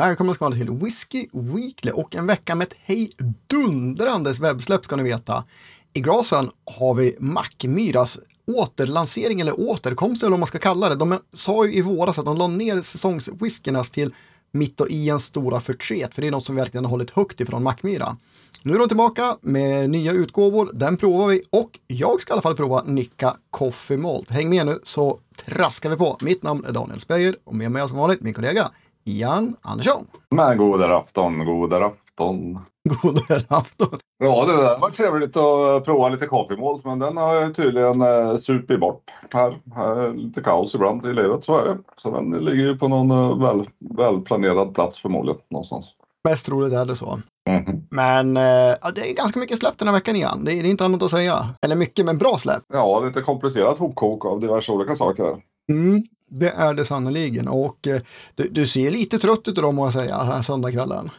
Välkomna 0.00 0.34
ska 0.34 0.48
ni 0.48 0.56
till 0.56 0.70
Whiskey 0.70 1.26
Weekly 1.32 1.92
och 1.92 2.16
en 2.16 2.26
vecka 2.26 2.54
med 2.54 2.66
ett 2.66 2.74
hejdundrandes 2.82 4.40
webbsläpp 4.40 4.84
ska 4.84 4.96
ni 4.96 5.02
veta. 5.02 5.44
I 5.92 6.00
grasen 6.00 6.50
har 6.78 6.94
vi 6.94 7.16
Mackmyras 7.18 8.18
återlansering 8.46 9.40
eller 9.40 9.60
återkomst 9.60 10.22
eller 10.22 10.30
vad 10.30 10.38
man 10.38 10.46
ska 10.46 10.58
kalla 10.58 10.88
det. 10.88 10.94
De 10.94 11.18
sa 11.34 11.66
ju 11.66 11.74
i 11.74 11.80
våras 11.80 12.18
att 12.18 12.24
de 12.24 12.36
la 12.36 12.46
ner 12.46 12.82
säsongswhiskynas 12.82 13.90
till 13.90 14.14
mitt 14.52 14.80
och 14.80 14.90
Ians 14.90 15.24
stora 15.24 15.60
förtret, 15.60 16.14
för 16.14 16.22
det 16.22 16.28
är 16.28 16.32
något 16.32 16.46
som 16.46 16.56
verkligen 16.56 16.84
har 16.84 16.90
hållit 16.90 17.10
högt 17.10 17.40
ifrån 17.40 17.62
Mackmyra. 17.62 18.16
Nu 18.64 18.74
är 18.74 18.78
de 18.78 18.88
tillbaka 18.88 19.36
med 19.40 19.90
nya 19.90 20.12
utgåvor, 20.12 20.70
den 20.74 20.96
provar 20.96 21.28
vi 21.28 21.42
och 21.50 21.78
jag 21.86 22.20
ska 22.20 22.32
i 22.32 22.34
alla 22.34 22.42
fall 22.42 22.56
prova 22.56 22.82
Nicka 22.82 23.36
Coffee 23.50 23.96
Malt. 23.96 24.30
Häng 24.30 24.48
med 24.48 24.66
nu 24.66 24.78
så 24.82 25.18
traskar 25.46 25.90
vi 25.90 25.96
på. 25.96 26.18
Mitt 26.20 26.42
namn 26.42 26.64
är 26.64 26.72
Daniel 26.72 27.00
Speyer 27.00 27.36
och 27.44 27.54
med 27.54 27.70
mig 27.70 27.88
som 27.88 27.98
vanligt 27.98 28.20
min 28.20 28.34
kollega 28.34 28.70
Jan 29.04 29.56
Andersson. 29.62 30.06
Men 30.30 30.58
god 30.58 30.82
afton, 30.82 31.44
god 31.44 31.72
afton. 31.72 32.58
God 33.02 33.18
afton. 33.48 33.98
Ja, 34.18 34.46
det 34.46 34.56
där 34.56 34.78
var 34.78 34.90
trevligt 34.90 35.36
att 35.36 35.84
prova 35.84 36.08
lite 36.08 36.26
kaffemål, 36.26 36.80
men 36.84 36.98
den 36.98 37.16
har 37.16 37.34
jag 37.34 37.54
tydligen 37.54 38.02
eh, 38.02 38.36
supit 38.36 38.80
bort. 38.80 39.02
Här, 39.34 39.58
här 39.74 39.96
är 39.96 40.14
lite 40.14 40.40
kaos 40.40 40.74
ibland 40.74 41.06
i 41.06 41.12
livet, 41.14 41.44
så 41.44 41.58
är 41.58 41.64
det. 41.64 41.78
Så 41.96 42.10
den 42.10 42.30
ligger 42.30 42.64
ju 42.64 42.78
på 42.78 42.88
någon 42.88 43.10
eh, 43.10 43.38
väl, 43.38 43.68
välplanerad 43.96 44.74
plats 44.74 44.98
förmodligen 44.98 45.40
någonstans. 45.50 45.94
Mest 46.28 46.46
troligt 46.46 46.72
är 46.72 46.84
det 46.84 46.96
så. 46.96 47.18
Mhm. 47.50 47.86
Men 47.90 48.36
eh, 48.36 48.42
ja, 48.82 48.90
det 48.94 49.10
är 49.10 49.14
ganska 49.16 49.40
mycket 49.40 49.58
släpp 49.58 49.78
den 49.78 49.88
här 49.88 49.94
veckan 49.94 50.16
igen. 50.16 50.44
Det 50.44 50.52
är, 50.52 50.62
det 50.62 50.68
är 50.68 50.70
inte 50.70 50.84
annat 50.84 51.02
att 51.02 51.10
säga. 51.10 51.46
Eller 51.64 51.76
mycket, 51.76 52.04
men 52.06 52.18
bra 52.18 52.36
släpp. 52.38 52.62
Ja, 52.72 53.00
lite 53.00 53.20
komplicerat 53.20 53.78
hopkok 53.78 54.24
av 54.24 54.40
diverse 54.40 54.72
olika 54.72 54.96
saker. 54.96 55.36
Mm, 55.72 56.02
det 56.30 56.50
är 56.50 56.74
det 56.74 56.84
sannerligen. 56.84 57.48
Och 57.48 57.86
eh, 57.86 58.00
du, 58.34 58.48
du 58.48 58.66
ser 58.66 58.90
lite 58.90 59.18
trött 59.18 59.48
ut 59.48 59.58
idag 59.58 59.74
må 59.74 59.86
jag 59.86 59.92
säga, 59.92 60.16
här 60.16 60.42
söndagskvällen. 60.42 61.10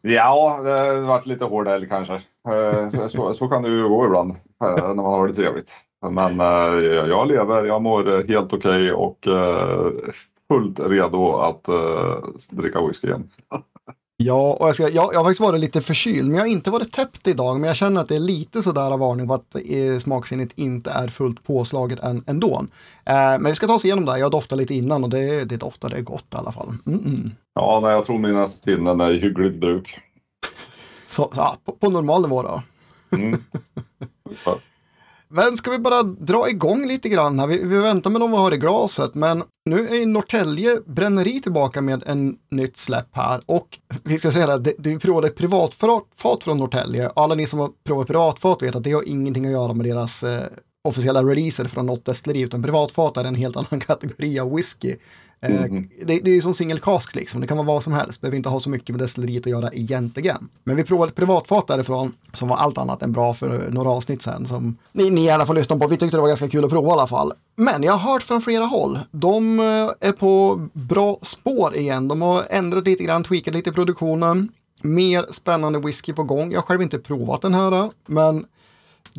Ja, 0.00 0.60
det 0.64 0.70
har 0.70 1.00
varit 1.00 1.26
lite 1.26 1.44
hård 1.44 1.68
helg 1.68 1.88
kanske. 1.88 2.14
Eh, 2.14 3.08
så, 3.08 3.34
så, 3.34 3.48
kan 3.48 3.62
det 3.62 3.68
ju 3.68 3.88
gå 3.88 4.04
ibland 4.04 4.30
eh, 4.30 4.86
när 4.88 4.94
man 4.94 5.12
har 5.12 5.28
det 5.28 5.34
trevligt. 5.34 5.76
Men 6.10 6.38
jag 7.08 7.28
lever, 7.28 7.64
jag 7.64 7.82
mår 7.82 8.28
helt 8.28 8.52
okej 8.52 8.92
och 8.92 9.28
fullt 10.48 10.80
redo 10.80 11.36
att 11.36 11.68
dricka 12.50 12.86
whisky 12.86 13.06
igen. 13.06 13.28
Ja, 14.24 14.56
och 14.60 14.68
jag, 14.68 14.74
ska, 14.74 14.82
jag, 14.82 15.14
jag 15.14 15.18
har 15.18 15.24
faktiskt 15.24 15.40
varit 15.40 15.60
lite 15.60 15.80
förkyld, 15.80 16.28
men 16.28 16.34
jag 16.34 16.42
har 16.42 16.48
inte 16.48 16.70
varit 16.70 16.92
täppt 16.92 17.26
idag. 17.26 17.60
Men 17.60 17.68
jag 17.68 17.76
känner 17.76 18.00
att 18.00 18.08
det 18.08 18.14
är 18.14 18.20
lite 18.20 18.62
sådär 18.62 18.90
av 18.92 18.98
varning 18.98 19.28
på 19.28 19.34
att 19.34 19.54
eh, 19.54 19.98
smaksinnet 19.98 20.52
inte 20.54 20.90
är 20.90 21.08
fullt 21.08 21.44
påslaget 21.44 22.00
än, 22.00 22.24
ändå. 22.26 22.66
Eh, 23.04 23.14
men 23.14 23.44
vi 23.44 23.54
ska 23.54 23.66
ta 23.66 23.74
oss 23.74 23.84
igenom 23.84 24.04
det. 24.04 24.18
Jag 24.18 24.30
doftar 24.30 24.56
lite 24.56 24.74
innan 24.74 25.04
och 25.04 25.10
det, 25.10 25.44
det 25.44 25.56
doftar 25.56 25.88
det 25.88 26.00
gott 26.00 26.24
i 26.34 26.36
alla 26.36 26.52
fall. 26.52 26.68
Mm 26.86 26.98
-mm. 27.00 27.30
Ja, 27.54 27.80
nej, 27.82 27.92
jag 27.92 28.04
tror 28.04 28.18
mina 28.18 28.46
sinnen 28.46 29.00
är 29.00 29.10
i 29.10 29.20
hyggligt 29.20 29.60
bruk. 29.60 29.98
Så, 31.08 31.22
så 31.22 31.32
ja, 31.36 31.56
på, 31.64 31.72
på 31.72 31.90
normal 31.90 32.22
nivå 32.22 32.42
då. 32.42 32.62
Mm. 33.16 33.38
Men 35.30 35.56
ska 35.56 35.70
vi 35.70 35.78
bara 35.78 36.02
dra 36.02 36.48
igång 36.48 36.86
lite 36.86 37.08
grann 37.08 37.38
här? 37.38 37.46
Vi, 37.46 37.62
vi 37.64 37.78
väntar 37.78 38.10
med 38.10 38.20
de 38.20 38.30
vi 38.30 38.36
har 38.36 38.54
i 38.54 38.56
glaset, 38.56 39.14
men 39.14 39.42
nu 39.64 39.88
är 39.88 40.06
Norrtälje 40.06 40.80
bränneri 40.86 41.40
tillbaka 41.40 41.80
med 41.80 42.02
en 42.06 42.36
nytt 42.50 42.76
släpp 42.76 43.08
här 43.12 43.40
och 43.46 43.78
vi 44.04 44.18
ska 44.18 44.32
säga 44.32 44.58
det, 44.58 44.74
det 44.78 44.90
vi 44.90 44.98
provade 44.98 45.26
ett 45.26 45.36
privatfat 45.36 46.44
från 46.44 46.56
Norrtälje 46.56 47.08
och 47.08 47.22
alla 47.22 47.34
ni 47.34 47.46
som 47.46 47.58
har 47.58 47.70
provat 47.84 48.06
privatfat 48.06 48.62
vet 48.62 48.76
att 48.76 48.84
det 48.84 48.92
har 48.92 49.08
ingenting 49.08 49.46
att 49.46 49.52
göra 49.52 49.72
med 49.72 49.86
deras 49.86 50.22
eh, 50.22 50.42
officiella 50.84 51.22
releaser 51.22 51.64
från 51.64 51.86
något 51.86 52.04
destilleri, 52.04 52.40
utan 52.40 52.62
privatfat 52.62 53.16
är 53.16 53.24
en 53.24 53.34
helt 53.34 53.56
annan 53.56 53.80
kategori 53.86 54.38
av 54.40 54.54
whisky. 54.54 54.94
Eh, 55.40 55.50
Mhm. 55.60 55.88
det, 56.06 56.18
det 56.24 56.30
är 56.30 56.34
ju 56.34 56.42
som 56.42 56.54
single 56.54 56.80
cask 56.80 57.14
liksom, 57.14 57.40
det 57.40 57.46
kan 57.46 57.56
vara 57.56 57.66
vad 57.66 57.82
som 57.82 57.92
helst, 57.92 58.20
behöver 58.20 58.36
inte 58.36 58.48
ha 58.48 58.60
så 58.60 58.70
mycket 58.70 58.88
med 58.88 58.98
destilleriet 59.00 59.46
att 59.46 59.50
göra 59.50 59.70
egentligen. 59.72 60.48
Men 60.64 60.76
vi 60.76 60.84
provade 60.84 61.08
ett 61.10 61.16
privatfat 61.16 61.66
därifrån 61.66 62.12
som 62.32 62.48
var 62.48 62.56
allt 62.56 62.78
annat 62.78 63.02
än 63.02 63.12
bra 63.12 63.34
för 63.34 63.68
några 63.70 63.88
avsnitt 63.90 64.22
sen 64.22 64.46
som 64.46 64.76
ni, 64.92 65.10
ni 65.10 65.24
gärna 65.24 65.46
får 65.46 65.54
lyssna 65.54 65.78
på. 65.78 65.86
Vi 65.88 65.96
tyckte 65.96 66.16
det 66.16 66.20
var 66.20 66.28
ganska 66.28 66.48
kul 66.48 66.64
att 66.64 66.70
prova 66.70 66.88
i 66.88 66.92
alla 66.92 67.06
fall. 67.06 67.32
Men 67.56 67.82
jag 67.82 67.92
har 67.92 68.12
hört 68.12 68.22
från 68.22 68.40
flera 68.42 68.64
håll. 68.64 68.98
De 69.10 69.60
eh, 69.60 69.64
är 70.08 70.12
på 70.12 70.66
bra 70.72 71.18
spår 71.22 71.76
igen. 71.76 72.08
De 72.08 72.22
har 72.22 72.42
ändrat 72.50 72.86
lite 72.86 73.04
grann, 73.04 73.24
tweakat 73.24 73.54
lite 73.54 73.70
i 73.70 73.72
produktionen. 73.72 74.48
Mer 74.82 75.26
spännande 75.30 75.78
whisky 75.78 76.12
på 76.12 76.22
gång. 76.22 76.52
Jag 76.52 76.58
har 76.60 76.66
själv 76.66 76.82
inte 76.82 76.98
provat 76.98 77.42
den 77.42 77.54
här, 77.54 77.90
men 78.06 78.44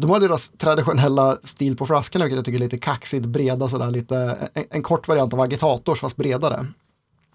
de 0.01 0.09
har 0.09 0.19
deras 0.19 0.49
traditionella 0.49 1.37
stil 1.43 1.77
på 1.77 1.85
flaskorna, 1.85 2.25
vilket 2.25 2.35
jag 2.35 2.45
tycker 2.45 2.59
är 2.59 2.63
lite 2.63 2.77
kaxigt, 2.77 3.25
breda 3.25 3.67
sådär, 3.67 3.91
lite 3.91 4.37
en, 4.53 4.63
en 4.69 4.83
kort 4.83 5.07
variant 5.07 5.33
av 5.33 5.39
agitators 5.41 5.99
fast 5.99 6.15
bredare. 6.17 6.65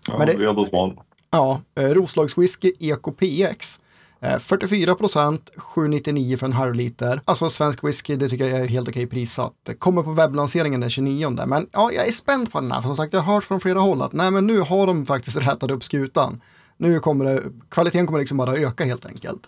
Ja, 0.08 0.18
Men 0.18 0.26
det- 0.26 0.34
Bred 0.34 0.58
och 0.58 0.68
smal. 0.68 1.00
Ja, 1.30 1.60
eh, 1.78 1.84
Roslagswhisky 1.84 2.72
Eco 2.80 3.12
PX. 3.12 3.80
Eh, 4.20 4.38
44 4.38 4.94
procent, 4.94 5.50
799 5.56 6.36
för 6.36 6.46
en 6.46 6.52
halv 6.52 6.74
liter. 6.74 7.20
Alltså 7.24 7.50
svensk 7.50 7.84
whisky, 7.84 8.16
det 8.16 8.28
tycker 8.28 8.44
jag 8.46 8.60
är 8.60 8.66
helt 8.68 8.88
okej 8.88 9.06
prissatt. 9.06 9.52
Det 9.62 9.74
kommer 9.74 10.02
på 10.02 10.12
webblanseringen 10.12 10.80
den 10.80 10.90
29. 10.90 11.30
Men 11.46 11.66
ja, 11.72 11.90
jag 11.92 12.08
är 12.08 12.12
spänd 12.12 12.52
på 12.52 12.60
den 12.60 12.72
här. 12.72 12.80
För 12.80 12.86
som 12.88 12.96
sagt, 12.96 13.12
jag 13.12 13.20
har 13.20 13.34
hört 13.34 13.44
från 13.44 13.60
flera 13.60 13.78
håll 13.80 14.02
att 14.02 14.12
nej, 14.12 14.30
men 14.30 14.46
nu 14.46 14.60
har 14.60 14.86
de 14.86 15.06
faktiskt 15.06 15.36
rätat 15.36 15.70
upp 15.70 15.84
skutan. 15.84 16.40
Nu 16.76 17.00
kommer 17.00 17.24
det, 17.24 17.42
kvaliteten 17.70 18.06
kommer 18.06 18.18
liksom 18.18 18.38
bara 18.38 18.54
öka 18.56 18.84
helt 18.84 19.06
enkelt. 19.06 19.40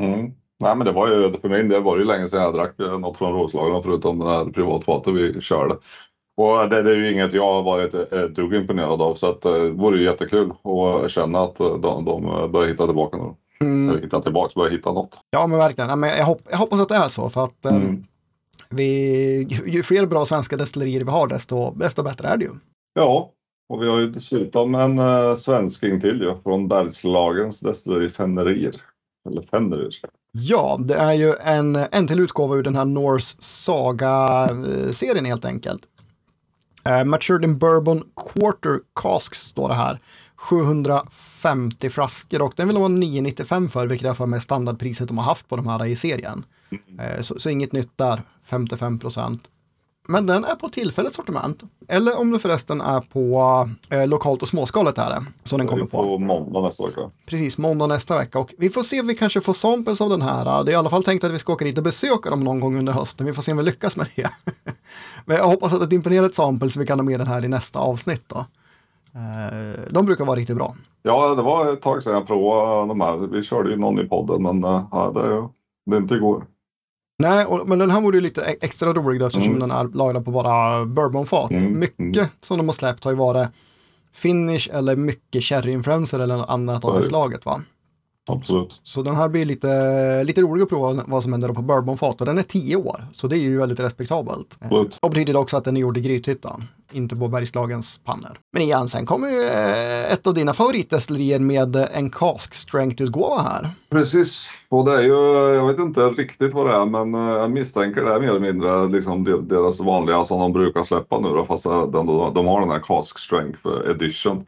Mm. 0.00 0.30
Nej, 0.62 0.76
men 0.76 0.86
det 0.86 0.92
var 0.92 1.08
ju, 1.08 1.32
för 1.40 1.48
min 1.48 1.68
del 1.68 1.82
var 1.82 1.96
det 1.96 2.02
ju 2.02 2.08
länge 2.08 2.28
sedan 2.28 2.42
jag 2.42 2.54
drack 2.54 2.80
eh, 2.80 2.98
något 2.98 3.18
från 3.18 3.32
Roslagen 3.32 3.82
förutom 3.82 4.18
det 4.18 4.30
här 4.30 4.44
privatfatet 4.44 5.14
vi 5.14 5.40
körde. 5.40 5.76
Och 6.36 6.68
det, 6.68 6.82
det 6.82 6.90
är 6.90 6.96
ju 6.96 7.12
inget 7.12 7.32
jag 7.32 7.52
har 7.54 7.62
varit 7.62 7.94
eh, 7.94 8.00
ett 8.00 8.34
dugg 8.34 8.54
imponerad 8.54 9.02
av 9.02 9.14
så 9.14 9.26
att 9.26 9.44
eh, 9.44 9.52
det 9.52 9.70
vore 9.70 9.98
ju 9.98 10.04
jättekul 10.04 10.52
att 11.04 11.10
känna 11.10 11.40
att 11.40 11.56
de, 11.56 12.04
de 12.04 12.48
börjar 12.52 12.68
hitta 12.68 12.86
tillbaka 12.86 13.16
nu. 13.16 13.34
Eller 13.60 14.02
hitta 14.02 14.22
tillbaka, 14.22 14.52
börjar 14.56 14.70
hitta 14.70 14.92
något. 14.92 15.18
Ja, 15.30 15.46
men 15.46 15.58
verkligen. 15.58 15.90
Ja, 15.90 15.96
men 15.96 16.10
jag, 16.10 16.24
hopp, 16.24 16.40
jag 16.50 16.58
hoppas 16.58 16.80
att 16.80 16.88
det 16.88 16.94
är 16.94 17.08
så, 17.08 17.28
för 17.28 17.44
att 17.44 17.64
Mm. 17.64 18.02
vi, 18.70 19.46
ju, 19.50 19.70
ju 19.72 19.82
fler 19.82 20.06
bra 20.06 20.24
svenska 20.24 20.56
destillerier 20.56 21.00
vi 21.04 21.10
har, 21.10 21.26
desto, 21.26 21.70
desto 21.70 22.02
bättre 22.02 22.28
är 22.28 22.36
det 22.36 22.44
ju. 22.44 22.50
Ja, 22.94 23.30
och 23.68 23.82
vi 23.82 23.88
har 23.88 23.98
ju 23.98 24.06
dessutom 24.10 24.74
en 24.74 24.98
uh, 24.98 25.34
svensking 25.34 26.00
till 26.00 26.20
ju 26.20 26.34
från 26.42 26.68
Bergslagens 26.68 27.60
destilleri 27.60 28.10
Fenrir. 28.10 28.82
Eller 29.28 29.42
Fenrir. 29.42 29.88
Ja, 30.38 30.78
det 30.80 30.94
är 30.94 31.12
ju 31.12 31.34
en, 31.34 31.76
en 31.76 32.06
till 32.06 32.20
utgåva 32.20 32.56
ur 32.56 32.62
den 32.62 32.76
här 32.76 32.84
Norse 32.84 33.36
Saga-serien 33.38 35.24
helt 35.24 35.44
enkelt. 35.44 35.82
Uh, 36.88 37.04
Matured 37.04 37.44
in 37.44 37.58
Bourbon 37.58 38.02
Quarter 38.16 38.80
Casks 39.02 39.38
står 39.38 39.68
det 39.68 39.74
här. 39.74 40.00
750 40.36 41.90
flaskor 41.90 42.42
och 42.42 42.52
den 42.56 42.68
vill 42.68 42.74
de 42.74 42.80
ha 42.80 42.88
995 42.88 43.68
för, 43.68 43.86
vilket 43.86 44.08
är 44.08 44.14
för 44.14 44.26
mig 44.26 44.40
standardpriset 44.40 45.08
de 45.08 45.18
har 45.18 45.24
haft 45.24 45.48
på 45.48 45.56
de 45.56 45.66
här 45.66 45.84
i 45.84 45.96
serien. 45.96 46.44
Eh, 47.00 47.20
så, 47.20 47.38
så 47.38 47.50
inget 47.50 47.72
nytt 47.72 47.90
där, 47.96 48.22
55 48.44 48.98
procent. 48.98 49.42
Men 50.08 50.26
den 50.26 50.44
är 50.44 50.54
på 50.54 50.68
tillfälligt 50.68 51.14
sortiment. 51.14 51.62
Eller 51.88 52.20
om 52.20 52.30
det 52.30 52.38
förresten 52.38 52.80
är 52.80 53.00
på 53.00 53.40
eh, 53.90 54.06
lokalt 54.08 54.42
och 54.42 54.48
småskaligt 54.48 54.98
är 54.98 55.10
det, 55.10 55.24
som 55.44 55.58
den 55.58 55.68
kommer 55.68 55.84
på. 55.84 56.04
på 56.04 56.18
måndag 56.18 56.60
nästa 56.60 56.86
vecka. 56.86 57.00
Precis, 57.28 57.58
måndag 57.58 57.86
nästa 57.86 58.18
vecka. 58.18 58.38
Och 58.38 58.54
vi 58.58 58.70
får 58.70 58.82
se 58.82 59.00
om 59.00 59.06
vi 59.06 59.14
kanske 59.14 59.40
får 59.40 59.52
samples 59.52 60.00
av 60.00 60.10
den 60.10 60.22
här. 60.22 60.64
Det 60.64 60.70
är 60.70 60.72
i 60.72 60.76
alla 60.76 60.90
fall 60.90 61.02
tänkt 61.04 61.24
att 61.24 61.30
vi 61.32 61.38
ska 61.38 61.52
åka 61.52 61.64
dit 61.64 61.78
och 61.78 61.84
besöka 61.84 62.30
dem 62.30 62.44
någon 62.44 62.60
gång 62.60 62.78
under 62.78 62.92
hösten. 62.92 63.26
Vi 63.26 63.32
får 63.32 63.42
se 63.42 63.52
om 63.52 63.58
vi 63.58 63.64
lyckas 63.64 63.96
med 63.96 64.06
det. 64.16 64.30
Men 65.24 65.36
jag 65.36 65.44
hoppas 65.44 65.72
att 65.72 65.90
det 65.90 65.96
imponerar 65.96 66.26
ett 66.26 66.34
sample 66.34 66.70
så 66.70 66.80
vi 66.80 66.86
kan 66.86 66.98
ha 66.98 67.04
med 67.04 67.20
den 67.20 67.26
här 67.26 67.44
i 67.44 67.48
nästa 67.48 67.78
avsnitt. 67.78 68.24
Då. 68.26 68.38
Eh, 69.14 69.80
De 69.90 70.06
brukar 70.06 70.24
vara 70.24 70.36
riktigt 70.38 70.56
bra. 70.56 70.74
Ja, 71.02 71.34
det 71.34 71.42
var 71.42 71.72
ett 71.72 71.82
tag 71.82 72.02
sedan 72.02 72.12
jag 72.12 72.26
provade 72.26 72.88
de 72.88 73.00
här. 73.00 73.16
Vi 73.16 73.42
körde 73.42 73.70
ju 73.70 73.76
någon 73.76 74.00
i 74.00 74.04
podden, 74.08 74.42
men 74.42 74.64
eh, 74.64 75.12
det, 75.12 75.48
det 75.90 75.96
är 75.96 76.00
inte 76.00 76.14
igår. 76.14 76.44
Nej, 77.18 77.44
och, 77.46 77.68
men 77.68 77.78
den 77.78 77.90
här 77.90 78.00
vore 78.00 78.16
ju 78.16 78.20
lite 78.20 78.40
e- 78.40 78.56
extra 78.60 78.92
rolig 78.92 79.20
då, 79.20 79.26
eftersom 79.26 79.54
Mm. 79.56 79.60
den 79.68 79.70
är 79.70 79.84
lagrad 79.96 80.24
på 80.24 80.30
bara 80.30 80.84
bourbonfat. 80.84 81.50
Mm, 81.50 81.78
Mycket 81.78 81.98
mm. 82.16 82.26
som 82.42 82.56
de 82.56 82.68
har 82.68 82.72
släppt 82.74 83.04
har 83.04 83.10
ju 83.10 83.16
varit 83.16 83.48
finish 84.14 84.68
eller 84.72 84.96
mycket 84.96 85.44
sherryinfluenser 85.44 86.18
eller 86.20 86.36
något 86.36 86.48
annat 86.50 86.84
av 86.84 86.94
det 86.96 87.02
slaget. 87.02 87.46
Va? 87.46 87.60
Absolut. 88.28 88.80
Så 88.82 89.02
den 89.02 89.16
här 89.16 89.28
blir 89.28 89.44
lite, 89.44 90.24
lite 90.24 90.40
rolig 90.40 90.62
att 90.62 90.68
prova 90.68 91.02
vad 91.06 91.22
som 91.22 91.32
händer 91.32 91.48
på 91.48 91.62
bourbonfat 91.62 92.20
och 92.20 92.26
den 92.26 92.38
är 92.38 92.42
10 92.42 92.76
år, 92.76 93.04
så 93.12 93.28
det 93.28 93.36
är 93.36 93.40
ju 93.40 93.58
väldigt 93.58 93.80
respektabelt. 93.80 94.56
Eh, 94.60 94.66
Absolut. 94.66 94.98
Och 95.02 95.10
betyder 95.10 95.32
det 95.32 95.38
också 95.38 95.56
att 95.56 95.64
den 95.64 95.76
är 95.76 95.80
gjord 95.80 95.96
i 95.98 96.00
Grythyttan, 96.00 96.64
inte 96.92 97.16
på 97.16 97.28
Bergslagens 97.28 98.00
pannor. 98.04 98.38
Men 98.52 98.62
igen, 98.62 98.88
sen 98.88 99.06
kommer 99.06 99.28
ju 99.28 99.42
eh, 99.44 100.12
ett 100.12 100.26
av 100.26 100.34
dina 100.34 100.52
favoritdestillerier 100.52 101.38
med 101.38 101.76
eh, 101.76 101.86
en 101.92 102.10
cask 102.10 102.54
strength-utgåva 102.54 103.38
här. 103.42 103.68
Precis. 103.90 104.50
Och 104.68 104.84
det 104.84 104.92
är 104.92 105.02
ju, 105.02 105.54
jag 105.54 105.66
vet 105.66 105.78
inte 105.78 106.00
riktigt 106.08 106.54
vad 106.54 106.66
det 106.66 106.72
är, 106.72 106.86
men 106.86 107.14
jag 107.14 107.50
misstänker 107.50 108.02
det 108.02 108.14
är 108.14 108.20
mer 108.20 108.28
eller 108.28 108.40
mindre 108.40 108.88
liksom 108.88 109.24
de- 109.24 109.48
deras 109.48 109.80
vanliga 109.80 110.24
som 110.24 110.40
de 110.40 110.52
brukar 110.52 110.82
släppa 110.82 111.20
nu 111.20 111.28
då, 111.28 111.44
fast 111.44 111.64
de, 111.64 111.90
de 112.34 112.46
har 112.46 112.60
den 112.60 112.70
här 112.70 112.80
Cask 112.80 113.18
Strength 113.18 113.60
Edition. 113.90 114.44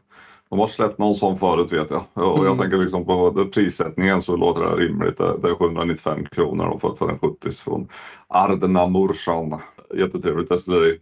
De 0.49 0.59
har 0.59 0.67
släppt 0.67 0.97
någon 0.99 1.15
sån 1.15 1.37
förut 1.37 1.71
vet 1.71 1.91
jag. 1.91 2.01
Och 2.13 2.23
jag 2.23 2.45
Mm. 2.45 2.57
tänker 2.57 2.77
liksom 2.77 3.05
på 3.05 3.45
prissättningen 3.53 4.21
så 4.21 4.35
låter 4.35 4.61
det 4.61 4.75
rimligt. 4.75 5.17
Det 5.17 5.49
är 5.49 5.55
795 5.55 6.25
kronor 6.25 6.69
då 6.71 6.79
för, 6.79 6.95
för 6.95 7.09
en 7.09 7.19
70 7.19 7.51
från 7.51 7.87
Ardna 8.27 8.87
Mursan. 8.87 9.59
Jättetrevligt 9.95 10.49
destilleri. 10.49 10.97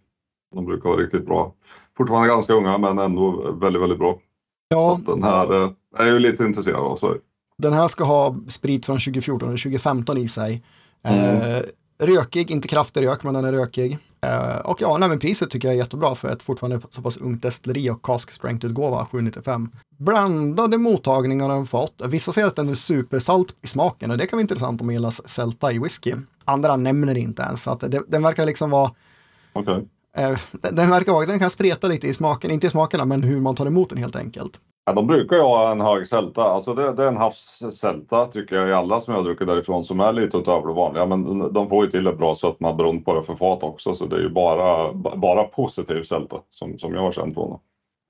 De 0.56 0.66
brukar 0.66 0.90
vara 0.90 1.02
riktigt 1.02 1.26
bra. 1.26 1.54
Fortfarande 1.98 2.28
ganska 2.30 2.54
unga 2.54 2.78
men 2.78 2.98
ändå 3.00 3.52
väldigt, 3.52 3.82
väldigt 3.82 4.00
bra. 4.00 4.18
Ja, 4.70 5.00
Den 5.06 5.24
här 5.24 5.54
eh, 5.64 5.70
är 5.98 6.06
jag 6.06 6.14
ju 6.14 6.20
lite 6.20 6.44
intresserad 6.44 6.80
av. 6.80 6.96
Så. 6.96 7.16
den 7.58 7.74
här 7.74 7.88
ska 7.88 8.04
ha 8.04 8.36
sprit 8.48 8.86
från 8.86 8.96
2014 8.98 9.50
och 9.54 9.60
2015 9.60 10.18
i 10.18 10.28
sig. 10.28 10.64
Mm. 11.04 11.26
Eh, 11.36 11.62
rökig, 12.00 12.52
inte 12.52 12.68
kraftig 12.68 13.06
rök, 13.06 13.24
men 13.24 13.34
den 13.34 13.46
är 13.46 13.52
rökig. 13.52 13.98
Eh, 14.22 14.58
och 14.58 14.82
ja, 14.82 14.98
nej, 14.98 15.10
men 15.10 15.20
priset 15.20 15.50
tycker 15.50 15.68
jag 15.68 15.76
är 15.76 15.80
jättebra 15.80 16.16
för 16.16 16.32
ett 16.32 16.44
fortfarande 16.44 16.82
så 16.90 17.02
pass 17.02 17.18
ungt 17.18 17.42
destilleri 17.42 17.90
och 17.90 18.02
cask 18.02 18.32
strength-utgåva, 18.32 19.06
795. 19.06 19.70
Blandade 19.98 20.78
mottagningar 20.78 21.50
har 21.50 21.56
den 21.56 21.66
fått. 21.66 22.02
Vissa 22.06 22.32
säger 22.32 22.48
att 22.48 22.56
den 22.56 22.70
är 22.70 22.74
supersalt 22.74 23.56
i 23.62 23.68
smaken 23.68 24.12
och 24.12 24.18
det 24.18 24.28
kan 24.28 24.38
vara 24.38 24.42
intressant 24.42 24.82
om 24.82 24.88
man 24.88 24.94
gillar 24.96 25.10
sälta 25.10 25.72
i 25.72 25.80
whisky. 25.80 26.14
Andra 26.46 26.76
nämner 26.76 27.18
inte 27.18 27.42
ens, 27.42 27.64
så 27.64 27.72
att 27.72 27.80
det, 27.80 28.02
den 28.08 28.24
verkar 28.24 28.46
liksom 28.46 28.70
vara 28.70 28.92
Okej. 29.54 29.88
eh, 30.18 30.38
den, 30.52 30.76
den 30.76 30.90
verkar 30.90 31.12
vara, 31.12 31.26
den 31.26 31.40
kan 31.40 31.50
spreta 31.50 31.88
lite 31.88 32.08
i 32.08 32.14
smaken, 32.14 32.52
inte 32.52 32.68
i 32.68 32.70
smakerna, 32.70 33.06
men 33.06 33.24
hur 33.24 33.42
man 33.42 33.56
tar 33.56 33.66
emot 33.66 33.90
den 33.90 33.98
helt 33.98 34.16
enkelt. 34.16 34.60
Ja, 34.88 34.94
de 34.94 35.08
brukar 35.08 35.36
ju 35.36 35.42
ha 35.42 35.72
en 35.72 35.82
hög 35.82 36.08
sälta. 36.08 36.44
Alltså 36.44 36.74
det, 36.74 36.94
det 36.94 37.04
är 37.04 37.08
en 37.08 37.18
havssälta 37.18 38.26
tycker 38.26 38.56
jag 38.56 38.70
i 38.70 38.74
alla 38.74 39.00
som 39.00 39.14
jag 39.14 39.20
har 39.22 39.26
druckit 39.26 39.48
därifrån 39.48 39.84
som 39.84 40.00
är 40.00 40.14
lite 40.14 40.38
utöver 40.38 40.68
det 40.68 40.74
vanliga. 40.74 41.06
Men 41.06 41.54
de 41.54 41.70
får 41.70 41.86
ju 41.86 41.92
till 41.92 42.08
ett 42.08 42.18
bra 42.18 42.36
sötma 42.36 42.74
beroende 42.74 43.04
på 43.04 43.14
det 43.14 43.24
för 43.24 43.36
fat 43.36 43.64
också. 43.64 43.96
Så 43.96 44.06
det 44.06 44.16
är 44.16 44.20
ju 44.20 44.30
bara, 44.30 44.94
bara 44.94 45.44
positiv 45.44 46.04
sälta 46.04 46.36
som, 46.50 46.78
som 46.78 46.94
jag 46.94 47.02
har 47.02 47.12
känt 47.12 47.36
på 47.36 47.48
den. 47.48 47.60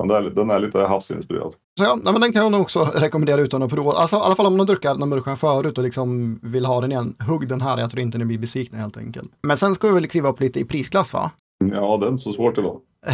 Men 0.07 0.35
den 0.35 0.51
är 0.51 0.59
lite 0.59 0.79
havsinspirerad. 0.79 1.53
Så 1.79 1.85
ja, 1.85 1.97
men 2.03 2.21
den 2.21 2.33
kan 2.33 2.43
jag 2.43 2.51
nog 2.51 2.61
också 2.61 2.83
rekommendera 2.95 3.41
utan 3.41 3.63
att 3.63 3.69
prova. 3.69 3.91
Alltså, 3.91 4.15
I 4.15 4.19
alla 4.19 4.35
fall 4.35 4.45
om 4.45 4.53
man 4.53 4.59
har 4.59 4.65
druckit 4.65 4.99
den 4.99 5.11
här 5.11 5.35
förut 5.35 5.77
och 5.77 5.83
liksom 5.83 6.39
vill 6.43 6.65
ha 6.65 6.81
den 6.81 6.91
igen. 6.91 7.15
Hugg 7.27 7.47
den 7.47 7.61
här, 7.61 7.77
jag 7.77 7.91
tror 7.91 8.01
inte 8.01 8.17
ni 8.17 8.25
blir 8.25 8.37
besvikna 8.37 8.77
helt 8.77 8.97
enkelt. 8.97 9.31
Men 9.41 9.57
sen 9.57 9.75
ska 9.75 9.87
vi 9.87 9.93
väl 9.93 10.07
kliva 10.07 10.29
upp 10.29 10.39
lite 10.39 10.59
i 10.59 10.65
prisklass 10.65 11.13
va? 11.13 11.31
Ja, 11.57 12.07
inte 12.07 12.23
så 12.23 12.33
svårt 12.33 12.57
idag. 12.57 12.81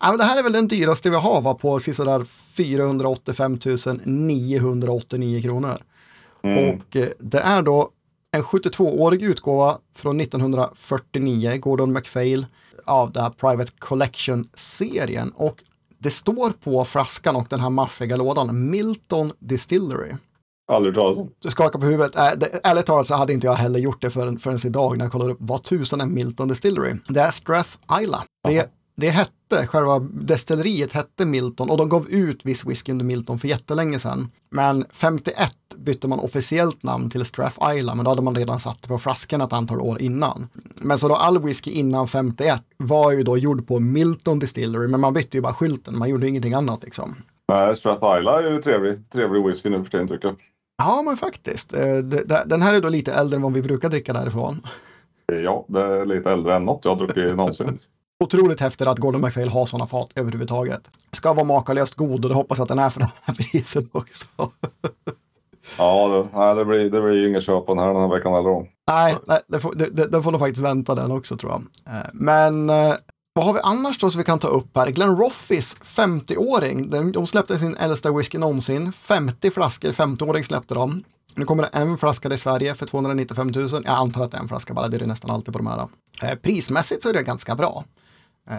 ja, 0.00 0.08
men 0.08 0.18
det 0.18 0.24
här 0.24 0.38
är 0.38 0.42
väl 0.42 0.52
den 0.52 0.68
dyraste 0.68 1.10
vi 1.10 1.16
har 1.16 1.40
va? 1.40 1.54
på 1.54 1.78
sådär 1.78 2.24
485 2.24 3.58
989 4.04 5.42
kronor. 5.42 5.82
Mm. 6.42 6.68
Och 6.68 6.96
eh, 6.96 7.08
det 7.18 7.38
är 7.38 7.62
då 7.62 7.90
en 8.30 8.42
72-årig 8.42 9.22
utgåva 9.22 9.78
från 9.94 10.20
1949, 10.20 11.56
Gordon 11.56 11.92
MacPhail, 11.92 12.46
av 12.84 13.12
det 13.12 13.20
här 13.20 13.30
Private 13.30 13.72
Collection-serien. 13.78 15.32
Och 15.36 15.62
det 15.98 16.10
står 16.10 16.50
på 16.50 16.84
flaskan 16.84 17.36
och 17.36 17.46
den 17.50 17.60
här 17.60 17.70
maffiga 17.70 18.16
lådan, 18.16 18.70
Milton 18.70 19.32
Distillery. 19.38 20.12
Aldrig 20.68 20.94
talat 20.94 21.18
om. 21.18 21.30
Du 21.38 21.50
skakar 21.50 21.78
på 21.78 21.86
huvudet. 21.86 22.16
Äh, 22.16 22.30
det, 22.36 22.60
ärligt 22.64 22.86
talat 22.86 23.06
så 23.06 23.14
hade 23.14 23.32
inte 23.32 23.46
jag 23.46 23.54
heller 23.54 23.78
gjort 23.78 24.00
det 24.00 24.10
förrän, 24.10 24.38
förrän 24.38 24.58
idag 24.66 24.98
när 24.98 25.04
jag 25.04 25.12
kollade 25.12 25.32
upp 25.32 25.38
vad 25.40 25.62
tusan 25.62 26.00
är 26.00 26.06
Milton 26.06 26.48
Distillery. 26.48 26.94
Det 27.08 27.20
är 27.20 27.30
Strath 27.30 27.76
Isla. 28.02 28.24
Det, 28.48 28.70
det 28.96 29.10
hette, 29.10 29.66
själva 29.66 29.98
destilleriet 29.98 30.92
hette 30.92 31.24
Milton 31.24 31.70
och 31.70 31.76
de 31.76 31.88
gav 31.88 32.08
ut 32.08 32.44
viss 32.44 32.64
whisky 32.64 32.92
under 32.92 33.04
Milton 33.04 33.38
för 33.38 33.48
jättelänge 33.48 33.98
sedan. 33.98 34.30
Men 34.50 34.84
51 34.92 35.50
bytte 35.76 36.08
man 36.08 36.18
officiellt 36.18 36.82
namn 36.82 37.10
till 37.10 37.24
Strath 37.24 37.76
Isla, 37.76 37.94
men 37.94 38.04
då 38.04 38.10
hade 38.10 38.22
man 38.22 38.34
redan 38.34 38.60
satt 38.60 38.82
det 38.82 38.88
på 38.88 38.98
flaskan 38.98 39.40
ett 39.40 39.52
antal 39.52 39.80
år 39.80 40.00
innan. 40.00 40.48
Men 40.74 40.98
så 40.98 41.08
då 41.08 41.14
all 41.14 41.38
whisky 41.42 41.70
innan 41.70 42.08
51 42.08 42.62
var 42.76 43.12
ju 43.12 43.22
då 43.22 43.38
gjord 43.38 43.66
på 43.68 43.78
Milton 43.78 44.38
Distillery, 44.38 44.88
men 44.88 45.00
man 45.00 45.14
bytte 45.14 45.36
ju 45.36 45.40
bara 45.40 45.54
skylten, 45.54 45.98
man 45.98 46.08
gjorde 46.08 46.28
ingenting 46.28 46.54
annat 46.54 46.84
liksom. 46.84 47.14
Nej, 47.48 47.76
Strath 47.76 48.18
Isla 48.18 48.42
är 48.42 48.50
ju 48.50 48.62
trevlig, 48.62 49.10
trevlig 49.10 49.46
whisky 49.46 49.70
nu 49.70 49.84
för 49.84 49.90
tiden 49.90 50.08
tycker 50.08 50.28
jag. 50.28 50.36
Ja, 50.78 51.02
men 51.04 51.16
faktiskt. 51.16 51.74
Eh, 51.76 51.96
Den 52.46 52.62
här 52.62 52.74
är 52.74 52.80
då 52.80 52.88
lite 52.88 53.12
äldre 53.12 53.36
än 53.36 53.42
vad 53.42 53.52
vi 53.52 53.62
brukar 53.62 53.88
dricka 53.88 54.12
därifrån. 54.12 54.62
Ja, 55.44 55.64
det 55.68 55.80
är 55.80 56.06
lite 56.06 56.30
äldre 56.30 56.54
än 56.54 56.64
något 56.64 56.84
jag 56.84 56.90
har 56.92 56.96
druckit 56.98 57.36
någonsin. 57.36 57.78
Otroligt 58.24 58.60
häftigt 58.60 58.86
att 58.86 58.98
Gordon 58.98 59.20
MacPhail 59.20 59.48
har 59.48 59.66
sådana 59.66 59.86
fat 59.86 60.10
överhuvudtaget. 60.14 60.90
Ska 61.12 61.32
vara 61.32 61.44
makalöst 61.44 61.94
god 61.94 62.24
och 62.24 62.28
det 62.28 62.34
hoppas 62.34 62.58
jag 62.58 62.62
att 62.62 62.68
den 62.68 62.78
är 62.78 62.90
för 62.90 63.00
det 63.00 63.08
här 63.24 63.34
priset 63.52 63.84
också. 63.92 64.26
Ja, 65.78 66.08
det, 66.08 66.38
nej, 66.38 66.54
det, 66.54 66.64
blir, 66.64 66.90
det 66.90 67.00
blir 67.00 67.28
inget 67.28 67.42
köp 67.44 67.66
på 67.66 67.74
den 67.74 67.84
här 67.84 67.92
den 67.94 68.02
här 68.02 68.16
veckan 68.16 68.32
heller. 68.34 68.66
Nej, 68.88 69.16
nej 69.26 69.40
det 69.48 69.60
får, 69.60 69.74
det, 69.74 69.86
det, 69.90 70.06
den 70.06 70.22
får 70.22 70.30
nog 70.32 70.40
faktiskt 70.40 70.64
vänta 70.64 70.94
den 70.94 71.10
också 71.12 71.36
tror 71.36 71.52
jag. 71.52 71.94
Eh, 71.94 72.06
Men 72.12 72.70
eh, 72.70 72.94
vad 73.38 73.46
har 73.46 73.54
vi 73.54 73.60
annars 73.62 73.98
då 73.98 74.10
som 74.10 74.18
vi 74.18 74.24
kan 74.24 74.38
ta 74.38 74.48
upp 74.48 74.76
här? 74.76 74.90
Glenn 74.90 75.16
Roffis 75.16 75.78
50-åring, 75.82 76.90
de, 76.90 77.12
de 77.12 77.26
släppte 77.26 77.58
sin 77.58 77.76
äldsta 77.76 78.12
whisky 78.12 78.38
någonsin. 78.38 78.92
50 78.92 79.50
flaskor, 79.50 79.92
50-åring 79.92 80.44
släppte 80.44 80.74
de. 80.74 81.04
Nu 81.34 81.44
kommer 81.44 81.62
det 81.62 81.68
en 81.68 81.98
flaska 81.98 82.28
till 82.28 82.38
Sverige 82.38 82.74
för 82.74 82.86
295 82.86 83.48
000. 83.48 83.68
Jag 83.70 83.86
antar 83.86 84.24
att 84.24 84.30
det 84.30 84.36
är 84.36 84.40
en 84.40 84.48
flaska 84.48 84.74
bara, 84.74 84.88
det 84.88 84.96
är 84.96 84.98
det 84.98 85.06
nästan 85.06 85.30
alltid 85.30 85.52
på 85.52 85.58
de 85.58 85.66
här. 85.66 85.88
Eh, 86.22 86.34
prismässigt 86.34 87.02
så 87.02 87.08
är 87.08 87.12
det 87.12 87.22
ganska 87.22 87.54
bra. 87.54 87.84
Eh, 88.50 88.56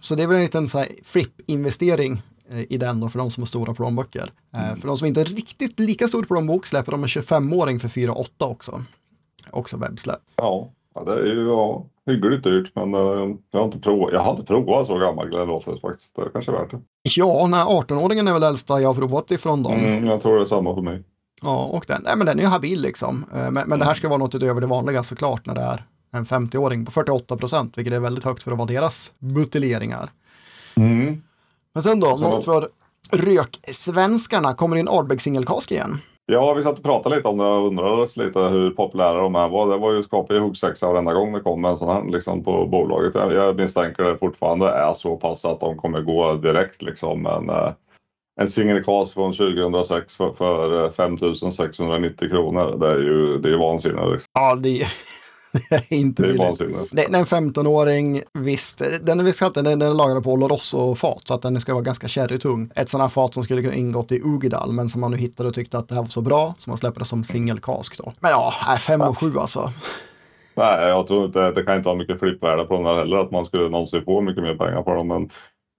så 0.00 0.14
det 0.14 0.22
är 0.22 0.26
väl 0.26 0.36
en 0.36 0.42
liten 0.42 0.66
FRIP-investering 1.04 2.22
eh, 2.50 2.72
i 2.72 2.76
den 2.76 3.00
då 3.00 3.08
för 3.08 3.18
de 3.18 3.30
som 3.30 3.42
har 3.42 3.46
stora 3.46 3.74
plånböcker. 3.74 4.32
Eh, 4.54 4.76
För 4.76 4.88
de 4.88 4.98
som 4.98 5.06
inte 5.06 5.20
har 5.20 5.24
riktigt 5.24 5.78
lika 5.78 6.08
stor 6.08 6.24
plånbok 6.24 6.66
släpper 6.66 6.92
de 6.92 7.02
en 7.02 7.08
25-åring 7.08 7.80
för 7.80 7.88
4 7.88 8.12
8 8.12 8.44
också. 8.44 8.84
Också 9.50 9.76
webbsläpp. 9.76 10.22
Ja, 10.36 10.70
ja, 11.06 11.12
det 11.14 11.20
är 11.20 11.26
ju 11.34 11.46
ja, 11.48 11.86
hyggligt 12.06 12.44
dyrt 12.44 12.72
men 12.74 12.94
eh, 12.94 13.00
jag 13.50 13.58
har 13.60 13.64
inte 13.64 13.78
provat. 13.78 14.12
Jag 14.12 14.20
har 14.20 14.30
inte 14.30 14.42
provat 14.44 14.86
så 14.86 14.98
gammal 14.98 15.28
Glenn 15.28 15.46
Roffes 15.48 15.80
faktiskt. 15.80 16.16
Det 16.16 16.22
är 16.22 16.28
kanske 16.28 16.52
värt 16.52 16.70
det. 16.70 16.80
Ja, 17.16 17.46
när 17.46 17.64
18-åringen 17.64 18.28
är 18.28 18.32
väl 18.32 18.42
äldsta 18.42 18.80
jag 18.80 18.88
har 18.88 18.94
provat 18.94 19.30
ifrån 19.30 19.62
dem. 19.62 19.72
Mm, 19.72 20.06
jag 20.06 20.22
tror 20.22 20.36
det 20.36 20.42
är 20.42 20.46
samma 20.46 20.74
för 20.74 20.82
mig. 20.82 21.02
Ja, 21.42 21.64
och 21.64 21.84
den, 21.88 22.02
nej, 22.04 22.16
men 22.16 22.26
den 22.26 22.38
är 22.38 22.42
ju 22.42 22.48
habil 22.48 22.80
liksom. 22.82 23.24
Eh, 23.34 23.50
Men, 23.50 23.68
men 23.68 23.78
det 23.78 23.84
här 23.84 23.94
ska 23.94 24.08
vara 24.08 24.18
något 24.18 24.34
utöver 24.34 24.60
det 24.60 24.66
vanliga 24.66 25.02
såklart 25.02 25.46
när 25.46 25.54
det 25.54 25.60
är 25.60 25.84
en 26.12 26.24
50-åring 26.24 26.84
på 26.84 26.90
48 26.90 27.36
procent, 27.36 27.78
vilket 27.78 27.94
är 27.94 28.00
väldigt 28.00 28.24
högt 28.24 28.42
för 28.42 28.52
att 28.52 28.58
vara 28.58 28.68
deras 28.68 29.12
buteljeringar. 29.18 30.08
Mm. 30.76 31.22
Men 31.74 31.82
sen 31.82 32.00
då, 32.00 32.16
Så- 32.16 32.30
något 32.30 32.44
för 32.44 32.68
röksvenskarna, 33.12 34.54
kommer 34.54 34.76
det 34.76 34.80
en 34.80 34.88
Ardbeg 34.88 35.20
singelkask 35.22 35.72
igen? 35.72 35.98
Ja, 36.32 36.54
vi 36.54 36.62
satt 36.62 36.78
och 36.78 36.84
pratade 36.84 37.16
lite 37.16 37.28
om 37.28 37.38
det 37.38 37.44
och 37.44 37.66
undrade 37.66 38.06
lite 38.16 38.40
hur 38.40 38.70
populära 38.70 39.20
de 39.20 39.34
här 39.34 39.48
var. 39.48 39.70
Det 39.70 39.76
var 39.76 39.92
ju 39.92 40.02
skaplig 40.02 40.38
huggsexa 40.38 40.86
varenda 40.86 41.12
gång 41.12 41.32
det 41.32 41.40
kom 41.40 41.64
en 41.64 41.78
sån 41.78 41.88
här 41.88 42.12
liksom 42.12 42.44
på 42.44 42.66
bolaget. 42.66 43.14
Jag, 43.14 43.32
jag 43.32 43.56
misstänker 43.56 44.02
det 44.02 44.18
fortfarande 44.18 44.68
är 44.68 44.94
så 44.94 45.16
pass 45.16 45.44
att 45.44 45.60
de 45.60 45.76
kommer 45.76 46.00
gå 46.00 46.34
direkt 46.34 46.82
liksom. 46.82 47.22
Men 47.22 47.50
eh, 47.50 47.72
en 48.40 48.48
singelkas 48.48 49.12
från 49.12 49.32
2006 49.32 50.16
för, 50.16 50.32
för 50.32 50.84
eh, 50.84 50.90
5690 50.90 52.28
kronor. 52.28 52.76
Det 52.80 52.88
är 52.88 52.98
ju, 52.98 53.38
det 53.38 53.48
är 53.48 53.58
vansinne. 53.58 54.06
Liksom. 54.06 54.28
Ja, 54.32 54.54
det, 54.54 54.86
inte 55.88 56.22
Det 56.22 56.28
är 56.28 56.32
billigt. 56.32 56.46
vansinne. 56.46 56.78
Det, 56.90 57.06
det 57.10 57.14
är 57.14 57.18
en 57.18 57.24
15-åring, 57.52 58.22
visst, 58.38 58.82
den 59.02 59.20
är 59.20 59.24
visst 59.24 59.54
den, 59.54 59.64
den 59.64 59.82
är 59.82 59.94
lagrad 59.94 60.24
på 60.24 60.32
Oloroso-fat 60.32 61.22
så 61.24 61.34
att 61.34 61.42
den 61.42 61.60
ska 61.60 61.72
vara 61.72 61.82
ganska 61.82 62.08
sherrytung. 62.08 62.70
Ett 62.74 62.88
sådant 62.88 63.02
här 63.10 63.22
fat 63.22 63.34
som 63.34 63.42
skulle 63.44 63.62
kunna 63.62 63.74
ingått 63.74 64.12
i 64.12 64.20
Ugedal 64.24 64.72
men 64.72 64.88
som 64.88 65.00
man 65.00 65.10
nu 65.10 65.16
hittade 65.16 65.48
och 65.48 65.54
tyckte 65.54 65.78
att 65.78 65.88
det 65.88 65.94
här 65.94 66.02
var 66.02 66.08
så 66.08 66.20
bra 66.20 66.54
så 66.58 66.70
man 66.70 66.76
släpper 66.78 66.98
det 66.98 67.04
som 67.06 67.24
singelkask 67.24 67.98
då. 67.98 68.12
Men 68.20 68.30
ja, 68.30 68.52
5 68.86 69.00
och 69.00 69.18
7 69.18 69.38
alltså. 69.38 69.60
Nej, 70.56 70.88
jag 70.88 71.06
tror 71.06 71.24
inte 71.24 71.50
det 71.50 71.62
kan 71.62 71.76
inte 71.76 71.88
ha 71.88 71.96
mycket 71.96 72.20
flippvärde 72.20 72.64
på 72.64 72.74
den 72.74 72.86
här 72.86 72.94
heller. 72.94 73.16
Att 73.16 73.30
man 73.30 73.44
skulle 73.44 73.68
någonsin 73.68 74.02
få 74.04 74.20
mycket 74.20 74.42
mer 74.42 74.54
pengar 74.54 74.82
på 74.82 74.94
dem. 74.94 75.08
Men 75.08 75.30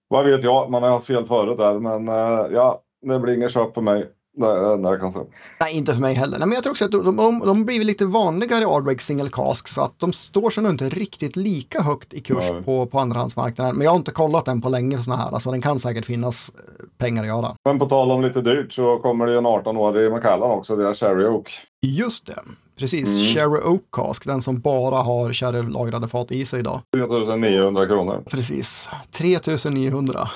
vad 0.08 0.26
vet 0.26 0.44
jag? 0.44 0.72
Man 0.72 0.84
har 0.84 0.90
haft 0.90 1.08
fel 1.08 1.26
förut 1.26 1.58
där. 1.58 1.80
Men 1.80 2.08
eh, 2.08 2.54
ja, 2.54 2.82
det 3.08 3.20
blir 3.20 3.36
inget 3.36 3.52
köp 3.54 3.74
för 3.74 3.82
mig. 3.82 4.10
Det 4.34 4.46
är 4.46 4.62
det 4.62 4.74
enda 4.74 4.90
jag 4.90 5.00
kan 5.00 5.12
säga. 5.12 5.26
Nej, 5.62 5.78
inte 5.78 5.94
för 5.94 6.02
mig 6.02 6.14
heller. 6.14 6.40
Nej, 6.40 6.48
men 6.48 6.56
jag 6.56 6.64
tror 6.64 6.72
också 6.72 6.86
att 6.86 6.92
de, 6.92 7.16
de, 7.16 7.40
de 7.40 7.66
blir 7.66 7.84
lite 7.84 8.06
vanligare 8.06 8.62
i 8.62 8.66
Ardbeg 8.66 9.02
single 9.02 9.30
cask 9.32 9.68
så 9.68 9.82
att 9.82 10.00
de 10.00 10.14
står 10.14 10.50
sig 10.50 10.64
nog 10.64 10.72
inte 10.72 10.90
riktigt 10.90 11.36
lika 11.36 11.82
högt 11.82 12.14
i 12.14 12.20
kurs 12.20 12.46
Nej. 12.52 12.64
på, 12.64 12.86
på 12.86 13.00
andrahandsmarknaden. 13.00 13.76
Men 13.76 13.86
jag 13.86 13.92
har 13.92 13.98
inte 13.98 14.12
kollat 14.12 14.46
den 14.46 14.62
på 14.62 14.70
länge 14.70 14.98
såna 14.98 15.18
här, 15.18 15.32
alltså 15.32 15.52
den 15.52 15.62
kan 15.62 15.80
säkert 15.80 16.06
finnas 16.06 16.52
eh, 16.56 16.86
pengar 16.98 17.22
att 17.22 17.28
göra. 17.28 17.52
Men 17.66 17.80
på 17.80 17.86
tal 17.86 18.12
om 18.12 18.22
lite 18.22 18.42
dyrt 18.42 18.74
så 18.74 19.00
kommer 19.00 19.26
det 19.26 19.32
ju 19.32 19.38
en 19.38 19.48
18-årig 19.48 20.12
Macallan 20.12 20.52
också. 20.52 20.76
Det 20.76 20.88
är 20.88 20.94
Cherry 20.94 21.26
Oak. 21.26 21.50
Just 21.82 22.28
det, 22.28 22.40
precis. 22.80 23.18
Mm. 23.18 23.28
Sherry 23.28 23.62
Oak 23.62 23.82
cask, 23.92 24.26
den 24.26 24.42
som 24.42 24.60
bara 24.60 24.96
har 24.96 25.34
sherry-lagrade 25.34 26.08
fat 26.08 26.32
i 26.32 26.46
sig 26.46 26.60
idag. 26.60 26.82
3900 26.96 27.88
kronor. 27.88 28.24
Precis, 28.30 28.90
3900. 29.12 30.28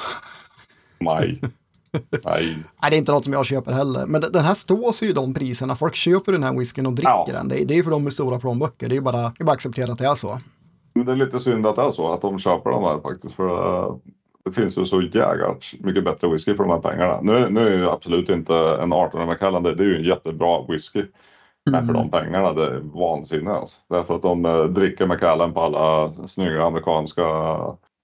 Maj. 0.99 1.41
Nej. 2.25 2.57
Nej, 2.81 2.89
det 2.91 2.95
är 2.95 2.97
inte 2.97 3.11
något 3.11 3.23
som 3.23 3.33
jag 3.33 3.45
köper 3.45 3.71
heller. 3.71 4.05
Men 4.07 4.21
den- 4.21 4.45
här 4.45 4.53
står 4.53 4.91
sig 4.91 5.07
ju 5.07 5.13
de 5.13 5.33
priserna. 5.33 5.75
Folk 5.75 5.95
köper 5.95 6.31
den 6.31 6.43
här 6.43 6.53
whiskyn 6.59 6.85
och 6.85 6.93
dricker 6.93 7.09
Ja. 7.11 7.25
den. 7.33 7.47
Det 7.47 7.61
är, 7.61 7.65
det 7.65 7.73
ju 7.73 7.83
för 7.83 7.91
de 7.91 8.03
med 8.03 8.13
stora 8.13 8.39
plånböcker. 8.39 8.89
Det 8.89 8.93
är 8.93 8.97
ju 8.97 9.01
bara, 9.01 9.17
det 9.21 9.33
är 9.39 9.43
bara 9.43 9.51
att 9.51 9.55
acceptera 9.57 9.91
att 9.91 9.97
det 9.99 10.05
är 10.07 10.15
så. 10.15 10.37
Men 10.95 11.05
det 11.05 11.11
är 11.11 11.15
lite 11.15 11.39
synd 11.39 11.67
att 11.67 11.75
det 11.75 11.81
är 11.81 11.91
så. 11.91 12.07
Att 12.13 12.21
de 12.21 12.39
köper 12.39 12.69
de 12.69 12.83
här 12.83 12.99
faktiskt. 12.99 13.35
För 13.35 13.47
det, 13.47 13.99
det 14.45 14.51
finns 14.51 14.77
ju 14.77 14.85
så 14.85 15.01
jägart 15.01 15.73
mycket 15.79 16.03
bättre 16.05 16.27
whisky 16.27 16.55
för 16.55 16.63
de 16.63 16.69
här 16.69 16.79
pengarna. 16.91 17.19
Nu, 17.21 17.49
nu 17.49 17.67
är 17.67 17.77
ju 17.77 17.89
absolut 17.89 18.29
inte 18.29 18.55
en 18.81 18.93
18 18.93 19.25
Macallan. 19.27 19.63
Det, 19.63 19.75
det 19.75 19.83
är 19.83 19.87
ju 19.87 19.97
en 19.97 20.03
jättebra 20.03 20.65
whisky. 20.69 21.03
Men 21.71 21.87
för 21.87 21.93
de 21.93 22.09
pengarna, 22.11 22.53
det 22.53 22.63
är 22.65 22.79
vansinne 22.93 23.51
alltså. 23.51 23.77
Därför 23.89 24.15
att 24.15 24.21
de 24.21 24.45
eh, 24.45 24.63
dricker 24.63 25.05
Macallan 25.07 25.53
på 25.53 25.61
alla 25.61 26.11
snygga 26.27 26.63
amerikanska 26.65 27.23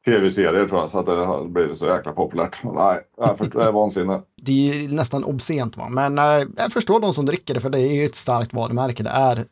tv-serier 0.06 0.68
tror 0.68 0.80
jag. 0.82 0.90
Så 0.90 1.00
att 1.00 1.06
det 1.06 1.26
har 1.26 1.46
blivit 1.46 1.78
så 1.78 1.86
jäkla 1.86 2.12
populärt. 2.12 2.64
Nej, 2.64 3.00
det 3.18 3.62
är 3.64 3.72
vansinne. 3.72 4.22
Det 4.42 4.70
är 4.70 4.90
nästan 4.90 5.24
obscent 5.24 5.78
va. 5.78 5.90
Men 5.90 6.18
eh, 6.18 6.48
jag 6.58 6.74
förstår 6.74 7.00
de 7.00 7.14
som 7.14 7.26
dricker 7.26 7.54
det 7.54 7.60
för 7.60 7.70
det 7.70 7.80
är 7.80 7.94
ju 7.94 8.06
ett 8.06 8.16
starkt 8.16 8.54
varumärke. 8.54 9.04
Det 9.04 9.10
är 9.10 9.44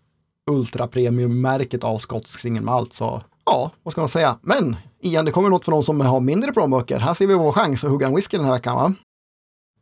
ultra 0.51 0.88
premium-märket 0.88 1.84
av 1.84 1.98
skotsk 1.98 2.39
singelmalt. 2.39 2.94
Så 2.94 3.22
ja, 3.46 3.72
vad 3.84 3.91
ska 3.91 4.01
man 4.01 4.10
säga. 4.10 4.38
Men 4.41 4.75
igen, 5.01 5.25
det 5.25 5.32
kommer 5.32 5.50
något 5.50 5.65
för 5.65 5.72
de 5.72 5.84
som 5.84 6.01
har 6.01 6.20
mindre 6.20 6.51
plånböcker. 6.51 7.00
Här 7.00 7.13
ser 7.13 7.27
vi 7.27 7.34
vår 7.36 7.51
chans 7.51 7.84
att 7.84 7.91
hugga 7.91 8.08
en 8.08 8.15
whisky 8.15 8.38
den 8.38 8.46
här 8.46 8.53
veckan 8.53 8.75
va? 8.75 8.94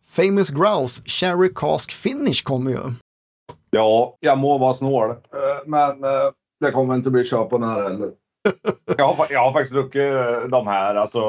Famous 0.07 0.49
Grouse 0.49 1.03
Cherry 1.05 1.53
Cask 1.55 1.91
Finish 1.91 2.43
kommer 2.43 2.71
ju. 2.71 2.79
Ja, 3.69 4.17
jag 4.19 4.37
må 4.37 4.57
vara 4.57 4.73
snål, 4.73 5.09
eh, 5.09 5.15
men 5.65 6.03
eh, 6.03 6.31
det 6.59 6.71
kommer 6.71 6.95
inte 6.95 7.11
bli 7.11 7.23
köp 7.23 7.49
på 7.49 7.57
den 7.57 7.69
här 7.69 7.83
heller. 7.83 8.11
Jag 8.97 9.07
har, 9.07 9.27
jag 9.29 9.39
har 9.39 9.53
faktiskt 9.53 9.73
druckit 9.73 10.13
eh, 10.13 10.49
de 10.49 10.67
här. 10.67 10.95
Alltså, 10.95 11.19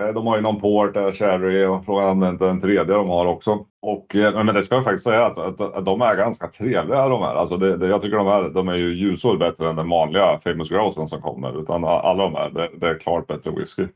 eh, 0.00 0.08
de 0.08 0.26
har 0.26 0.36
ju 0.36 0.42
någon 0.42 0.60
port, 0.60 0.96
eh, 0.96 1.10
sherry 1.10 1.64
och 1.64 1.84
frågan 1.84 2.08
om 2.08 2.20
det 2.20 2.28
inte 2.28 2.46
är 2.46 2.50
en 2.50 2.60
tredje 2.60 2.94
de 2.94 3.08
har 3.08 3.26
också. 3.26 3.64
Och, 3.82 4.06
men 4.14 4.46
det 4.46 4.62
ska 4.62 4.74
jag 4.74 4.84
faktiskt 4.84 5.04
säga 5.04 5.26
att, 5.26 5.38
att, 5.38 5.60
att 5.60 5.84
de 5.84 6.02
är 6.02 6.16
ganska 6.16 6.46
trevliga 6.48 7.08
de 7.08 7.22
här. 7.22 7.34
Alltså 7.34 7.56
det, 7.56 7.76
det, 7.76 7.86
jag 7.86 8.02
tycker 8.02 8.16
de 8.16 8.26
här 8.26 8.48
de 8.48 8.68
är 8.68 8.74
ju 8.74 8.94
ljusår 8.94 9.36
bättre 9.36 9.68
än 9.68 9.76
den 9.76 9.88
vanliga 9.88 10.40
Famous 10.44 10.68
Grouse 10.68 11.08
som 11.08 11.22
kommer. 11.22 11.60
Utan 11.62 11.84
alla 11.84 12.22
de 12.22 12.34
här, 12.34 12.50
det, 12.50 12.68
det 12.80 12.86
är 12.88 12.98
klart 12.98 13.26
bättre 13.26 13.50
whisky. 13.50 13.86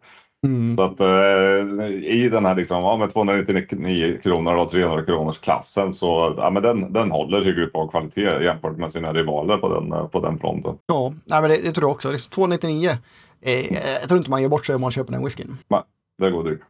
Mm. 0.47 0.77
Så 0.77 0.83
att 0.83 1.01
eh, 1.01 1.87
i 2.05 2.29
den 2.33 2.45
här 2.45 2.55
liksom, 2.55 2.83
ja, 2.83 2.97
med 2.97 3.13
299 3.13 4.19
kronor 4.23 4.55
och 4.55 4.71
300 4.71 5.05
kronors 5.05 5.39
klassen 5.39 5.95
så 5.95 6.35
ja, 6.37 6.51
men 6.51 6.63
den, 6.63 6.93
den 6.93 7.11
håller 7.11 7.43
hyggligt 7.45 7.73
bra 7.73 7.89
kvalitet 7.89 8.45
jämfört 8.45 8.77
med 8.77 8.93
sina 8.93 9.13
rivaler 9.13 9.57
på 9.57 9.75
den, 9.75 10.09
på 10.09 10.21
den 10.21 10.39
fronten. 10.39 10.75
Ja, 10.87 11.13
nej, 11.25 11.41
men 11.41 11.51
det, 11.51 11.57
det 11.57 11.73
tror 11.73 11.89
jag 11.89 11.95
också. 11.95 12.11
Liksom 12.13 12.31
299, 12.31 12.91
eh, 13.43 13.73
jag 14.01 14.09
tror 14.09 14.19
inte 14.19 14.31
man 14.31 14.43
ger 14.43 14.49
bort 14.49 14.67
sig 14.67 14.75
om 14.75 14.81
man 14.81 14.91
köper 14.91 15.13
den 15.13 15.25
whiskyn. 15.25 15.57
Nej, 15.69 15.83
det 16.19 16.31
går 16.31 16.45
dyrt. 16.45 16.61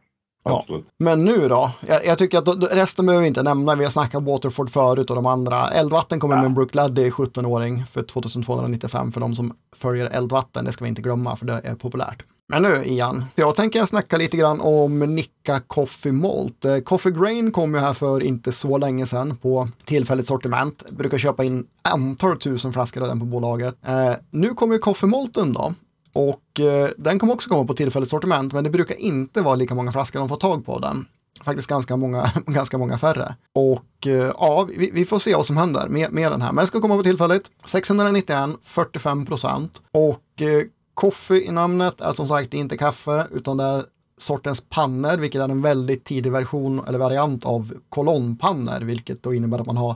Ja. 0.43 0.65
Men 0.99 1.25
nu 1.25 1.47
då? 1.47 1.71
Jag, 1.87 2.05
jag, 2.05 2.17
tycker 2.17 2.37
att 2.37 2.73
resten 2.73 3.05
behöver 3.05 3.21
vi 3.21 3.27
inte 3.27 3.43
nämna. 3.43 3.75
Vi 3.75 3.83
har 3.83 3.91
snackat 3.91 4.23
Waterford 4.23 4.69
förut 4.69 5.09
och 5.09 5.15
de 5.15 5.25
andra. 5.25 5.69
Eldvatten 5.69 6.19
kommer 6.19 6.35
ja. 6.35 6.41
med 6.41 6.45
en 6.45 6.53
Brook 6.53 6.75
Laddy 6.75 7.09
17-åring 7.09 7.85
för 7.85 8.03
2295 8.03 9.11
för 9.11 9.21
de 9.21 9.35
som 9.35 9.53
följer 9.75 10.05
Eldvatten. 10.05 10.65
Det 10.65 10.71
ska 10.71 10.83
vi 10.83 10.89
inte 10.89 11.01
glömma 11.01 11.35
för 11.35 11.45
det 11.45 11.61
är 11.63 11.75
populärt. 11.75 12.23
Men 12.51 12.61
nu 12.61 12.83
Ian, 12.85 13.25
jag 13.35 13.55
tänker 13.55 13.85
snacka 13.85 14.17
lite 14.17 14.37
grann 14.37 14.61
om 14.61 14.99
Nicka 14.99 15.59
Coffee 15.67 16.11
Malt. 16.11 16.65
Eh, 16.65 16.77
Coffee 16.77 17.11
Grain 17.11 17.51
kom 17.51 17.73
ju 17.73 17.79
här 17.79 17.93
för 17.93 18.23
inte 18.23 18.51
så 18.51 18.77
länge 18.77 19.05
sedan 19.05 19.35
på 19.35 19.67
tillfälligt 19.85 20.27
sortiment. 20.27 20.83
Jag 20.85 20.95
brukar 20.95 21.17
köpa 21.17 21.43
in 21.43 21.65
antal 21.81 22.37
tusen 22.37 22.73
flaskor 22.73 23.01
av 23.01 23.07
den 23.07 23.19
på 23.19 23.25
bolaget. 23.25 23.75
Eh, 23.85 24.13
nu 24.31 24.49
kommer 24.49 24.77
Coffee 24.77 25.07
Malten 25.07 25.53
då. 25.53 25.73
Och 26.13 26.59
eh, 26.59 26.89
den 26.97 27.19
kommer 27.19 27.33
också 27.33 27.49
komma 27.49 27.63
på 27.63 27.73
tillfälligt 27.73 28.09
sortiment, 28.09 28.53
men 28.53 28.63
det 28.63 28.69
brukar 28.69 28.95
inte 28.95 29.41
vara 29.41 29.55
lika 29.55 29.75
många 29.75 29.91
flaskor 29.91 30.19
de 30.19 30.29
får 30.29 30.35
tag 30.35 30.65
på 30.65 30.79
den. 30.79 31.05
Faktiskt 31.43 31.69
ganska 31.69 31.95
många, 31.95 32.31
ganska 32.45 32.77
många 32.77 32.97
färre. 32.97 33.35
Och 33.55 34.07
eh, 34.07 34.31
ja, 34.37 34.67
vi, 34.77 34.91
vi, 34.93 35.05
får 35.05 35.19
se 35.19 35.35
vad 35.35 35.45
som 35.45 35.57
händer 35.57 35.87
med, 35.87 36.11
med 36.11 36.31
den 36.31 36.41
här. 36.41 36.49
Men 36.49 36.55
den 36.55 36.67
ska 36.67 36.81
komma 36.81 36.97
på 36.97 37.03
tillfälligt. 37.03 37.51
691, 37.65 38.49
45 38.63 39.25
procent. 39.25 39.81
Och 39.91 40.41
eh, 40.41 40.63
Coffee 40.93 41.47
i 41.47 41.51
namnet 41.51 42.01
är 42.01 42.11
som 42.11 42.27
sagt 42.27 42.53
inte 42.53 42.77
kaffe 42.77 43.27
utan 43.31 43.57
det 43.57 43.63
är 43.63 43.83
sortens 44.17 44.61
pannor, 44.69 45.17
vilket 45.17 45.41
är 45.41 45.49
en 45.49 45.61
väldigt 45.61 46.03
tidig 46.03 46.31
version 46.31 46.81
eller 46.87 46.99
variant 46.99 47.45
av 47.45 47.73
kolonnpannor, 47.89 48.79
vilket 48.79 49.23
då 49.23 49.33
innebär 49.33 49.59
att 49.59 49.67
man 49.67 49.77
har 49.77 49.95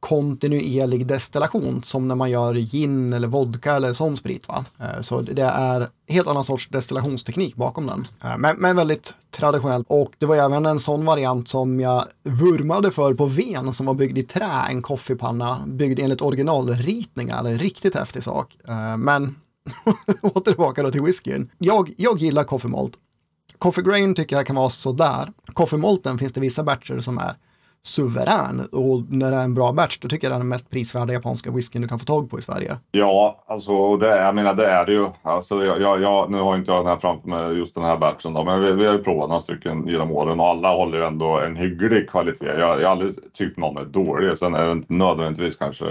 kontinuerlig 0.00 1.06
destillation 1.06 1.82
som 1.82 2.08
när 2.08 2.14
man 2.14 2.30
gör 2.30 2.54
gin 2.54 3.12
eller 3.12 3.28
vodka 3.28 3.74
eller 3.74 3.92
sån 3.92 4.16
sprit. 4.16 4.48
Va? 4.48 4.64
Eh, 4.80 5.00
så 5.00 5.20
det 5.20 5.42
är 5.42 5.88
helt 6.08 6.28
annan 6.28 6.44
sorts 6.44 6.68
destillationsteknik 6.68 7.56
bakom 7.56 7.86
den. 7.86 8.06
Eh, 8.24 8.38
men, 8.38 8.56
men 8.56 8.76
väldigt 8.76 9.14
traditionellt 9.30 9.86
och 9.88 10.12
det 10.18 10.26
var 10.26 10.36
även 10.36 10.66
en 10.66 10.80
sån 10.80 11.04
variant 11.04 11.48
som 11.48 11.80
jag 11.80 12.04
vurmade 12.22 12.90
för 12.90 13.14
på 13.14 13.26
Ven 13.26 13.72
som 13.72 13.86
var 13.86 13.94
byggd 13.94 14.18
i 14.18 14.22
trä, 14.22 14.66
en 14.68 14.82
koffepanna 14.82 15.58
byggd 15.66 16.00
enligt 16.00 16.22
originalritningar. 16.22 17.44
En 17.44 17.58
riktigt 17.58 17.94
häftig 17.94 18.22
sak. 18.22 18.56
Eh, 18.68 18.96
men 18.96 19.34
åter 20.22 20.40
tillbaka 20.40 20.82
då 20.82 20.90
till 20.90 21.02
whiskyn. 21.02 21.50
Jag, 21.58 21.90
jag 21.96 22.18
gillar 22.18 22.44
coffee 22.44 22.68
malt. 22.68 22.94
Coffee 23.58 23.82
grain 23.82 24.14
tycker 24.14 24.36
jag 24.36 24.46
kan 24.46 24.56
vara 24.56 24.68
sådär. 24.68 25.28
Coffee 25.52 25.78
malten 25.78 26.18
finns 26.18 26.32
det 26.32 26.40
vissa 26.40 26.62
batcher 26.62 27.00
som 27.00 27.18
är 27.18 27.34
suverän 27.82 28.68
och 28.72 29.02
när 29.08 29.30
det 29.30 29.36
är 29.36 29.44
en 29.44 29.54
bra 29.54 29.72
batch 29.72 29.98
då 29.98 30.08
tycker 30.08 30.26
jag 30.26 30.32
det 30.32 30.36
är 30.36 30.38
den 30.38 30.48
mest 30.48 30.70
prisvärda 30.70 31.12
japanska 31.12 31.50
whiskyn 31.50 31.82
du 31.82 31.88
kan 31.88 31.98
få 31.98 32.04
tag 32.04 32.30
på 32.30 32.38
i 32.38 32.42
Sverige. 32.42 32.76
Ja, 32.90 33.44
alltså 33.46 33.96
det, 33.96 34.16
jag 34.16 34.34
menar 34.34 34.54
det 34.54 34.66
är 34.66 34.86
det 34.86 34.92
ju. 34.92 35.06
Alltså, 35.22 35.64
jag, 35.64 36.00
jag, 36.02 36.30
nu 36.30 36.40
har 36.40 36.56
inte 36.56 36.70
jag 36.70 36.80
den 36.80 36.86
här 36.86 36.96
framför 36.96 37.28
mig, 37.28 37.58
just 37.58 37.74
den 37.74 37.84
här 37.84 37.96
batchen 37.98 38.34
då, 38.34 38.44
men 38.44 38.60
vi, 38.60 38.72
vi 38.72 38.86
har 38.86 38.92
ju 38.92 39.02
provat 39.02 39.28
några 39.28 39.40
stycken 39.40 39.88
genom 39.88 40.10
åren 40.10 40.40
och 40.40 40.46
alla 40.46 40.76
håller 40.76 40.98
ju 40.98 41.04
ändå 41.04 41.40
en 41.40 41.56
hygglig 41.56 42.10
kvalitet. 42.10 42.46
Jag, 42.46 42.80
jag 42.80 42.88
har 42.88 42.92
aldrig 42.92 43.32
tyckt 43.32 43.58
någon 43.58 43.76
är 43.76 43.84
dålig. 43.84 44.38
Sen 44.38 44.54
är 44.54 44.66
det 44.66 44.72
inte 44.72 44.92
nödvändigtvis 44.92 45.56
kanske 45.56 45.84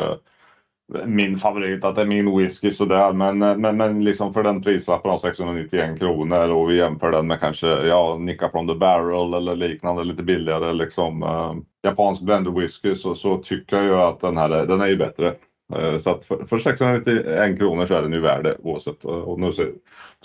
min 1.06 1.38
favorit, 1.38 1.84
att 1.84 1.96
det 1.96 2.02
är 2.02 2.06
min 2.06 2.38
whisky 2.38 2.72
sådär. 2.72 3.14
Men, 3.14 3.42
eh, 3.42 3.58
men, 3.58 3.78
men 3.78 4.04
liksom 4.04 4.34
för 4.34 4.44
den 4.44 4.62
prislappen 4.62 5.12
av 5.12 5.18
691 5.18 6.00
kronor 6.00 6.50
och 6.50 6.70
vi 6.70 6.78
jämför 6.78 7.12
den 7.12 7.28
med 7.28 7.40
kanske 7.40 7.68
ja, 7.68 8.18
Nicka 8.20 8.50
from 8.50 8.68
the 8.68 8.76
barrel 8.76 9.34
eller 9.34 9.56
liknande 9.56 10.04
lite 10.04 10.24
billigare 10.24 10.74
liksom 10.74 11.24
eh, 11.24 11.54
japansk 11.90 12.22
blended 12.22 12.54
whisky 12.54 12.96
så, 12.96 13.16
så 13.16 13.38
tycker 13.38 13.76
jag 13.76 13.86
ju 13.86 13.96
att 13.96 14.20
den 14.20 14.38
här 14.38 14.50
den 14.50 14.82
är 14.82 14.88
ju 14.88 14.98
bättre. 14.98 15.34
Eh, 15.76 15.98
så 15.98 16.10
att 16.10 16.26
för, 16.26 16.46
för 16.46 16.58
691 16.58 17.58
kronor 17.58 17.86
så 17.86 17.94
är 17.96 18.02
den 18.02 18.14
ju 18.14 18.22
värd 18.22 18.44
det 18.44 18.58
oavsett. 18.64 19.06
Eh, 19.06 19.12
och 19.12 19.40
nu 19.40 19.52
så, 19.52 19.64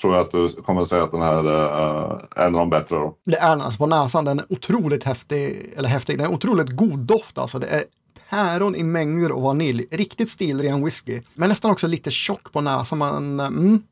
tror 0.00 0.14
jag 0.14 0.24
att 0.24 0.30
du 0.30 0.48
kommer 0.48 0.82
att 0.82 0.88
säga 0.88 1.02
att 1.02 1.10
den 1.10 1.22
här 1.22 1.44
är 1.44 2.10
eh, 2.10 2.46
en 2.46 2.54
av 2.54 2.60
de 2.60 2.70
bättre. 2.70 2.96
Då. 2.96 3.14
Det 3.24 3.36
är 3.36 3.50
den 3.50 3.60
alltså 3.60 3.78
på 3.78 3.86
näsan. 3.86 4.24
Den 4.24 4.38
är 4.38 4.52
otroligt 4.52 5.04
häftig, 5.04 5.72
eller 5.76 5.88
häftig, 5.88 6.18
den 6.18 6.26
är 6.26 6.34
otroligt 6.34 6.70
god 6.70 6.98
doft 6.98 7.38
alltså. 7.38 7.58
Det 7.58 7.66
är 7.66 7.82
päron 8.30 8.74
i 8.74 8.82
mängder 8.82 9.32
och 9.32 9.42
vanilj. 9.42 9.86
Riktigt 9.90 10.28
stilren 10.28 10.84
whisky. 10.84 11.20
Men 11.34 11.48
nästan 11.48 11.70
också 11.70 11.86
lite 11.86 12.10
tjock 12.10 12.52
på 12.52 12.60
näsan. 12.60 12.98
Man, 12.98 13.40
mm, 13.40 13.82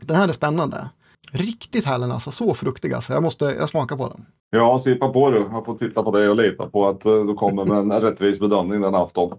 den 0.00 0.16
här 0.16 0.28
är 0.28 0.32
spännande. 0.32 0.88
Riktigt 1.32 1.84
härlig 1.84 2.08
näsa, 2.08 2.30
så 2.30 2.54
fruktig 2.54 2.92
alltså. 2.92 3.12
Jag 3.12 3.22
måste 3.22 3.44
jag 3.44 3.68
smaka 3.68 3.96
på 3.96 4.08
den. 4.08 4.26
Ja, 4.50 4.78
sippa 4.78 5.08
på 5.08 5.30
du. 5.30 5.38
Jag 5.38 5.64
får 5.64 5.78
titta 5.78 6.02
på 6.02 6.10
dig 6.10 6.28
och 6.28 6.36
lita 6.36 6.66
på 6.66 6.88
att 6.88 7.06
eh, 7.06 7.24
du 7.24 7.34
kommer 7.34 7.64
med 7.64 7.78
en 7.78 8.00
rättvis 8.00 8.40
bedömning 8.40 8.80
den 8.80 8.94
afton. 8.94 9.38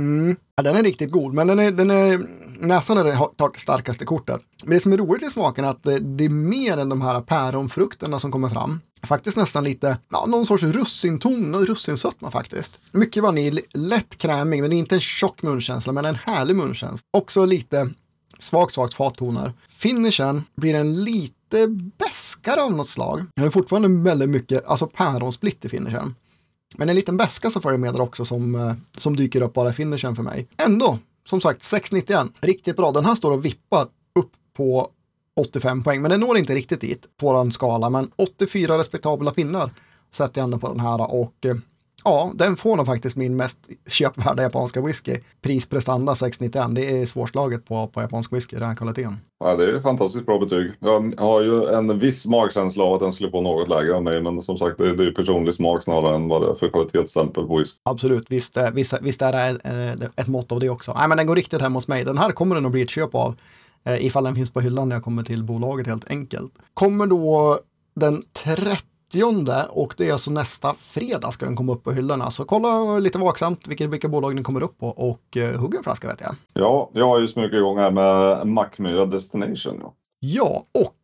Mm. 0.00 0.36
Ja, 0.56 0.62
den 0.62 0.76
är 0.76 0.82
riktigt 0.82 1.10
god, 1.10 1.34
men 1.34 1.46
den 1.46 1.58
är, 1.58 1.70
den 1.70 1.90
är, 1.90 2.20
näsan 2.60 2.98
är 2.98 3.04
det 3.04 3.16
tar 3.36 3.58
starkaste 3.58 4.04
kortet. 4.04 4.40
Men 4.64 4.74
det 4.74 4.80
som 4.80 4.92
är 4.92 4.96
roligt 4.96 5.22
i 5.22 5.30
smaken 5.30 5.64
är 5.64 5.68
att 5.68 5.82
det, 5.82 5.98
det 5.98 6.24
är 6.24 6.28
mer 6.28 6.76
än 6.76 6.88
de 6.88 7.00
här 7.02 7.20
päronfrukterna 7.20 8.18
som 8.18 8.32
kommer 8.32 8.48
fram 8.48 8.80
faktiskt 9.06 9.36
nästan 9.36 9.64
lite, 9.64 9.98
ja, 10.08 10.26
någon 10.26 10.46
sorts 10.46 10.62
russinton 10.62 11.54
och 11.54 11.66
russinsötma 11.66 12.30
faktiskt. 12.30 12.80
Mycket 12.92 13.22
vanilj, 13.22 13.60
lätt 13.72 14.18
krämig, 14.18 14.62
men 14.62 14.72
inte 14.72 14.94
en 14.94 15.00
tjock 15.00 15.42
munkänsla, 15.42 15.92
men 15.92 16.04
en 16.04 16.14
härlig 16.14 16.56
munkänsla. 16.56 17.08
Också 17.10 17.44
lite 17.44 17.90
svagt, 18.38 18.74
svagt 18.74 18.94
fattoner. 18.94 19.52
Finishen 19.68 20.44
blir 20.56 20.74
en 20.74 21.04
lite 21.04 21.66
bäskare 21.98 22.62
av 22.62 22.72
något 22.72 22.88
slag. 22.88 23.24
Det 23.36 23.42
är 23.42 23.50
fortfarande 23.50 24.10
väldigt 24.10 24.30
mycket, 24.30 24.66
alltså 24.66 24.86
päronsplitt 24.86 25.64
i 25.64 25.68
finishen. 25.68 26.14
Men 26.76 26.88
en 26.88 26.96
liten 26.96 27.16
bäska 27.16 27.50
så 27.50 27.60
följer 27.60 27.78
med 27.78 27.94
där 27.94 28.00
också 28.00 28.24
som, 28.24 28.54
eh, 28.54 28.72
som 28.96 29.16
dyker 29.16 29.42
upp 29.42 29.52
bara 29.52 29.70
i 29.70 29.72
finishen 29.72 30.16
för 30.16 30.22
mig. 30.22 30.48
Ändå, 30.56 30.98
som 31.28 31.40
sagt, 31.40 31.62
691. 31.62 32.32
Riktigt 32.40 32.76
bra. 32.76 32.92
Den 32.92 33.04
här 33.04 33.14
står 33.14 33.32
och 33.32 33.44
vippar 33.44 33.82
upp 34.14 34.32
på 34.56 34.90
85 35.40 35.82
poäng, 35.82 36.02
men 36.02 36.10
det 36.10 36.16
når 36.16 36.38
inte 36.38 36.54
riktigt 36.54 36.80
dit 36.80 37.06
på 37.20 37.32
den 37.32 37.52
skala. 37.52 37.90
Men 37.90 38.10
84 38.16 38.78
respektabla 38.78 39.30
pinnar 39.30 39.70
sätter 40.10 40.40
jag 40.40 40.44
ändå 40.44 40.58
på 40.58 40.68
den 40.68 40.80
här 40.80 41.14
och 41.14 41.46
eh, 41.46 41.54
ja, 42.04 42.30
den 42.34 42.56
får 42.56 42.76
nog 42.76 42.86
faktiskt 42.86 43.16
min 43.16 43.36
mest 43.36 43.58
köpvärda 43.86 44.42
japanska 44.42 44.80
whisky. 44.80 45.16
Prisprestanda 45.42 46.14
691, 46.14 46.74
det 46.74 47.00
är 47.00 47.06
svårslaget 47.06 47.66
på, 47.66 47.86
på 47.86 48.00
japansk 48.00 48.32
whisky, 48.32 48.56
den 48.56 48.68
här 48.68 48.74
kvaliteten. 48.74 49.16
Ja, 49.44 49.56
det 49.56 49.76
är 49.76 49.80
fantastiskt 49.80 50.26
bra 50.26 50.38
betyg. 50.38 50.72
Jag 50.80 51.14
har 51.18 51.42
ju 51.42 51.64
en 51.64 51.98
viss 51.98 52.26
magkänsla 52.26 52.84
av 52.84 52.94
att 52.94 53.00
den 53.00 53.12
skulle 53.12 53.30
få 53.30 53.40
något 53.40 53.68
lägre 53.68 53.96
än 53.96 54.04
mig, 54.04 54.22
men 54.22 54.42
som 54.42 54.58
sagt, 54.58 54.78
det 54.78 54.88
är, 54.88 54.96
det 54.96 55.04
är 55.04 55.10
personlig 55.10 55.54
smak 55.54 55.82
snarare 55.82 56.16
än 56.16 56.28
vad 56.28 56.42
det 56.42 56.50
är 56.50 56.54
för 56.54 56.68
kvalitetsstämpel 56.68 57.46
på 57.46 57.56
whisky. 57.56 57.78
Absolut, 57.82 58.26
visst, 58.28 58.56
eh, 58.56 58.70
visst, 58.70 58.94
visst 59.00 59.22
är 59.22 59.32
det 59.32 59.60
eh, 59.64 60.08
ett 60.16 60.28
mått 60.28 60.52
av 60.52 60.60
det 60.60 60.70
också. 60.70 60.92
Nej, 60.94 61.08
men 61.08 61.16
den 61.16 61.26
går 61.26 61.36
riktigt 61.36 61.62
hem 61.62 61.74
hos 61.74 61.88
mig. 61.88 62.04
Den 62.04 62.18
här 62.18 62.30
kommer 62.30 62.54
det 62.54 62.60
nog 62.60 62.72
bli 62.72 62.82
ett 62.82 62.90
köp 62.90 63.14
av 63.14 63.36
eh, 63.84 64.06
ifall 64.06 64.24
den 64.24 64.34
finns 64.34 64.52
på 64.52 64.60
hyllan 64.60 64.88
när 64.88 64.96
jag 64.96 65.02
kommer 65.02 65.22
till 65.22 65.44
bolaget 65.44 65.86
helt 65.86 66.10
enkelt. 66.10 66.52
Kommer 66.74 67.06
då 67.06 67.58
den 67.94 68.22
30 68.44 68.86
och 69.68 69.94
det 69.96 70.08
är 70.08 70.12
alltså 70.12 70.30
nästa 70.30 70.74
fredag 70.74 71.30
ska 71.30 71.46
den 71.46 71.56
komma 71.56 71.72
upp 71.72 71.84
på 71.84 71.92
hyllorna. 71.92 72.30
Så 72.30 72.44
kolla 72.44 72.98
lite 72.98 73.18
vaksamt 73.18 73.68
vilka, 73.68 73.86
vilka 73.86 74.08
bolag 74.08 74.34
den 74.34 74.44
kommer 74.44 74.62
upp 74.62 74.78
på 74.78 74.88
och 74.88 75.36
eh, 75.36 75.60
hugga 75.60 75.78
en 75.78 75.84
flaska 75.84 76.08
vet 76.08 76.20
jag. 76.20 76.34
Ja, 76.52 76.90
jag 76.92 77.08
har 77.08 77.20
ju 77.20 77.28
smugit 77.28 77.52
igång 77.52 77.78
här 77.78 77.90
med 77.90 78.46
Mackmyra 78.46 79.06
Destination. 79.06 79.78
Ja. 79.80 79.94
ja, 80.20 80.66
och 80.80 80.96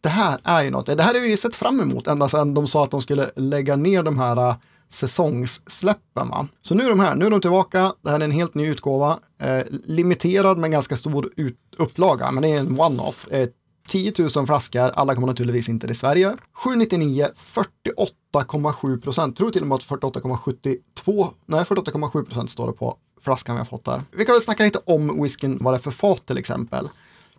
det 0.00 0.08
här 0.08 0.40
är 0.44 0.62
ju 0.62 0.70
något, 0.70 0.86
det 0.86 1.02
här 1.02 1.14
har 1.14 1.20
vi 1.20 1.36
sett 1.36 1.54
fram 1.54 1.80
emot 1.80 2.06
ända 2.06 2.28
sedan 2.28 2.54
de 2.54 2.66
sa 2.66 2.84
att 2.84 2.90
de 2.90 3.02
skulle 3.02 3.30
lägga 3.36 3.76
ner 3.76 4.02
de 4.02 4.18
här 4.18 4.54
säsongssläppen. 4.90 6.28
Va? 6.28 6.48
Så 6.62 6.74
nu 6.74 6.84
är 6.84 6.88
de 6.88 7.00
här, 7.00 7.14
nu 7.14 7.26
är 7.26 7.30
de 7.30 7.40
tillbaka. 7.40 7.92
Det 8.02 8.10
här 8.10 8.20
är 8.20 8.24
en 8.24 8.30
helt 8.30 8.54
ny 8.54 8.66
utgåva. 8.66 9.18
Eh, 9.42 9.62
limiterad 9.84 10.58
men 10.58 10.70
ganska 10.70 10.96
stor 10.96 11.30
ut, 11.36 11.58
upplaga, 11.76 12.30
men 12.30 12.42
det 12.42 12.48
är 12.48 12.60
en 12.60 12.80
one-off. 12.80 13.28
Eh, 13.30 13.48
10 13.88 14.12
000 14.36 14.46
flaskor, 14.46 14.90
alla 14.90 15.14
kommer 15.14 15.26
naturligtvis 15.26 15.68
inte 15.68 15.86
till 15.86 15.96
Sverige. 15.96 16.36
799, 16.52 17.28
48,7 17.36 19.00
procent. 19.00 19.36
Tror 19.36 19.50
till 19.50 19.62
och 19.62 19.68
med 19.68 19.74
att 19.74 19.86
48,72, 19.86 21.28
nej 21.46 21.64
48,7 21.64 22.24
procent 22.24 22.50
står 22.50 22.66
det 22.66 22.72
på 22.72 22.96
flaskan 23.20 23.54
vi 23.54 23.58
har 23.58 23.66
fått 23.66 23.84
där. 23.84 24.02
Vi 24.12 24.24
kan 24.24 24.34
väl 24.34 24.42
snacka 24.42 24.64
lite 24.64 24.80
om 24.84 25.22
whiskyn, 25.22 25.58
vad 25.60 25.74
det 25.74 25.76
är 25.76 25.80
för 25.80 25.90
fat 25.90 26.26
till 26.26 26.38
exempel. 26.38 26.88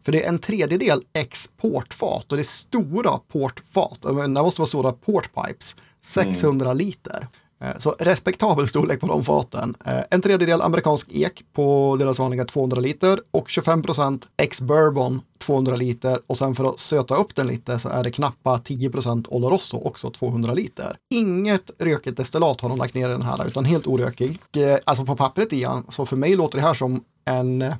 För 0.03 0.11
det 0.11 0.23
är 0.23 0.29
en 0.29 0.39
tredjedel 0.39 1.01
exportfat 1.13 2.31
och 2.31 2.37
det 2.37 2.41
är 2.41 2.43
stora 2.43 3.17
portfat. 3.17 3.99
Det 4.01 4.27
måste 4.27 4.61
vara 4.61 4.67
stora 4.67 4.91
portpipes. 4.91 5.75
600 6.01 6.65
mm. 6.65 6.77
liter. 6.77 7.27
Eh, 7.61 7.77
så 7.79 7.95
respektabel 7.99 8.67
storlek 8.67 8.99
på 8.99 9.07
de 9.07 9.23
faten. 9.23 9.75
Eh, 9.85 10.03
en 10.09 10.21
tredjedel 10.21 10.61
amerikansk 10.61 11.11
ek 11.11 11.43
på 11.53 11.95
deras 11.99 12.19
vanliga 12.19 12.45
200 12.45 12.81
liter 12.81 13.19
och 13.31 13.49
25 13.49 13.83
procent 13.83 14.27
ex-bourbon 14.37 15.21
200 15.39 15.75
liter 15.75 16.19
och 16.27 16.37
sen 16.37 16.55
för 16.55 16.69
att 16.69 16.79
söta 16.79 17.15
upp 17.15 17.35
den 17.35 17.47
lite 17.47 17.79
så 17.79 17.89
är 17.89 18.03
det 18.03 18.11
knappa 18.11 18.59
10 18.59 18.89
procent 18.89 19.27
Oloroso 19.27 19.77
också 19.77 20.11
200 20.11 20.53
liter. 20.53 20.97
Inget 21.13 21.71
rökigt 21.79 22.17
destillat 22.17 22.61
har 22.61 22.69
de 22.69 22.77
lagt 22.77 22.93
ner 22.93 23.09
i 23.09 23.11
den 23.11 23.21
här 23.21 23.47
utan 23.47 23.65
helt 23.65 23.87
orökig. 23.87 24.39
Eh, 24.57 24.77
alltså 24.85 25.05
på 25.05 25.15
pappret 25.15 25.53
igen, 25.53 25.83
så 25.89 26.05
för 26.05 26.17
mig 26.17 26.35
låter 26.35 26.57
det 26.57 26.63
här 26.63 26.73
som 26.73 27.03
en 27.25 27.73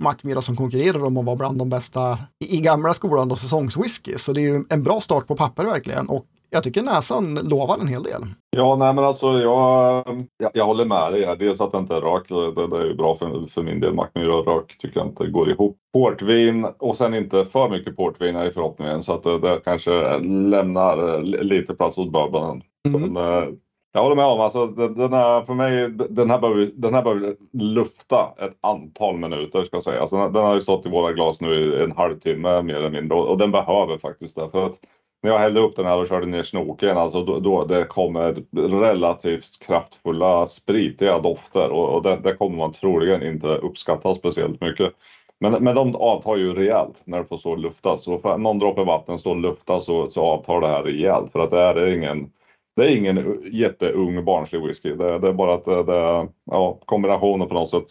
Mackmyra 0.00 0.42
som 0.42 0.56
konkurrerar 0.56 1.04
om 1.04 1.16
att 1.16 1.24
vara 1.24 1.36
bland 1.36 1.58
de 1.58 1.70
bästa 1.70 2.18
i 2.44 2.56
i 2.56 2.60
gamla 2.60 2.94
skolan 2.94 3.30
och 3.30 3.38
säsongswhisky. 3.38 4.18
Så 4.18 4.32
det 4.32 4.40
är 4.40 4.42
ju 4.42 4.64
en 4.68 4.82
bra 4.82 5.00
start 5.00 5.26
på 5.26 5.36
papper 5.36 5.64
verkligen. 5.64 6.08
Och 6.08 6.24
jag 6.50 6.62
tycker 6.62 6.82
näsan 6.82 7.34
lovar 7.34 7.78
en 7.80 7.88
hel 7.88 8.02
del. 8.02 8.22
Ja, 8.50 8.76
nej 8.76 8.94
men 8.94 9.04
alltså 9.04 9.38
jag, 9.38 10.04
jag, 10.38 10.50
jag 10.54 10.66
håller 10.66 10.84
med 10.84 11.12
dig 11.12 11.26
här. 11.26 11.36
Dels 11.36 11.60
att 11.60 11.72
det 11.72 11.78
inte 11.78 11.96
är 11.96 12.00
rak. 12.00 12.28
Det, 12.28 12.66
det 12.66 12.76
är 12.76 12.84
ju 12.84 12.94
bra 12.94 13.14
för, 13.14 13.46
för 13.46 13.62
min 13.62 13.80
del. 13.80 13.94
Mackmyra 13.94 14.32
rak 14.32 14.76
tycker 14.78 15.00
jag 15.00 15.08
inte 15.08 15.26
går 15.26 15.50
ihop. 15.50 15.76
Portvin 15.92 16.66
och 16.78 16.96
sen 16.96 17.14
inte 17.14 17.44
för 17.44 17.68
mycket 17.68 17.96
portvin 17.96 18.36
är 18.36 18.48
i 18.48 18.52
förhoppningen. 18.52 19.02
Så 19.02 19.12
att 19.12 19.22
det, 19.22 19.38
det 19.38 19.60
kanske 19.64 20.18
lämnar 20.18 21.22
li- 21.22 21.44
lite 21.44 21.74
plats 21.74 21.98
åt 21.98 22.12
bourbonen. 22.12 22.62
Mm. 22.88 23.12
Men, 23.12 23.42
eh, 23.42 23.48
jag 23.92 24.02
håller 24.02 24.16
med 24.16 24.26
om, 24.26 24.40
alltså 24.40 24.66
den 24.66 25.12
här, 25.12 25.42
för 25.42 25.54
mig, 25.54 25.90
den 25.90 26.30
här 26.30 26.38
behöver, 26.38 26.70
den 26.74 26.94
här 26.94 27.02
behöver 27.02 27.34
lufta 27.52 28.34
ett 28.38 28.58
antal 28.60 29.16
minuter 29.16 29.64
ska 29.64 29.76
jag 29.76 29.82
säga. 29.82 30.00
Alltså, 30.00 30.16
den, 30.16 30.32
den 30.32 30.44
har 30.44 30.54
ju 30.54 30.60
stått 30.60 30.86
i 30.86 30.88
våra 30.88 31.12
glas 31.12 31.40
nu 31.40 31.52
i 31.52 31.84
en 31.84 31.92
halvtimme 31.92 32.62
mer 32.62 32.74
eller 32.74 32.90
mindre 32.90 33.18
och, 33.18 33.26
och 33.26 33.38
den 33.38 33.50
behöver 33.50 33.98
faktiskt 33.98 34.36
det. 34.36 34.50
För 34.50 34.66
att 34.66 34.74
när 35.22 35.30
jag 35.30 35.38
hällde 35.38 35.60
upp 35.60 35.76
den 35.76 35.86
här 35.86 35.98
och 35.98 36.08
körde 36.08 36.26
ner 36.26 36.42
snoken, 36.42 36.96
alltså 36.96 37.24
då, 37.24 37.40
då 37.40 37.64
det 37.64 37.84
kommer 37.84 38.42
relativt 38.80 39.58
kraftfulla 39.66 40.46
spritiga 40.46 41.18
dofter 41.18 41.70
och, 41.70 41.94
och 41.94 42.02
det, 42.02 42.16
det 42.16 42.34
kommer 42.34 42.56
man 42.56 42.72
troligen 42.72 43.22
inte 43.22 43.46
uppskatta 43.46 44.14
speciellt 44.14 44.60
mycket. 44.60 44.92
Men, 45.40 45.64
men 45.64 45.74
de 45.74 45.96
avtar 45.96 46.36
ju 46.36 46.54
rejält 46.54 47.02
när 47.04 47.18
det 47.18 47.24
får 47.24 47.36
stå 47.36 47.50
och 47.50 47.58
luftas. 47.58 48.04
Så 48.04 48.18
för 48.18 48.38
någon 48.38 48.58
droppe 48.58 48.84
vatten 48.84 49.18
står 49.18 49.30
och 49.30 49.40
luftas 49.40 49.84
så, 49.84 50.10
så 50.10 50.22
avtar 50.22 50.60
det 50.60 50.66
här 50.66 50.82
rejält. 50.82 51.32
För 51.32 51.38
att 51.40 51.50
det 51.50 51.56
här 51.56 51.74
är 51.74 51.96
ingen, 51.96 52.30
det 52.76 52.84
är 52.84 52.96
ingen 52.96 53.42
jätteung 53.52 54.24
barnslig 54.24 54.66
whisky. 54.66 54.94
Det, 54.94 55.18
det 55.18 55.28
är 55.28 55.32
bara 55.32 55.54
att 55.54 55.64
det, 55.64 55.82
det 55.82 56.28
ja, 56.50 56.78
kombinationen 56.84 57.48
på 57.48 57.54
något 57.54 57.70
sätt. 57.70 57.86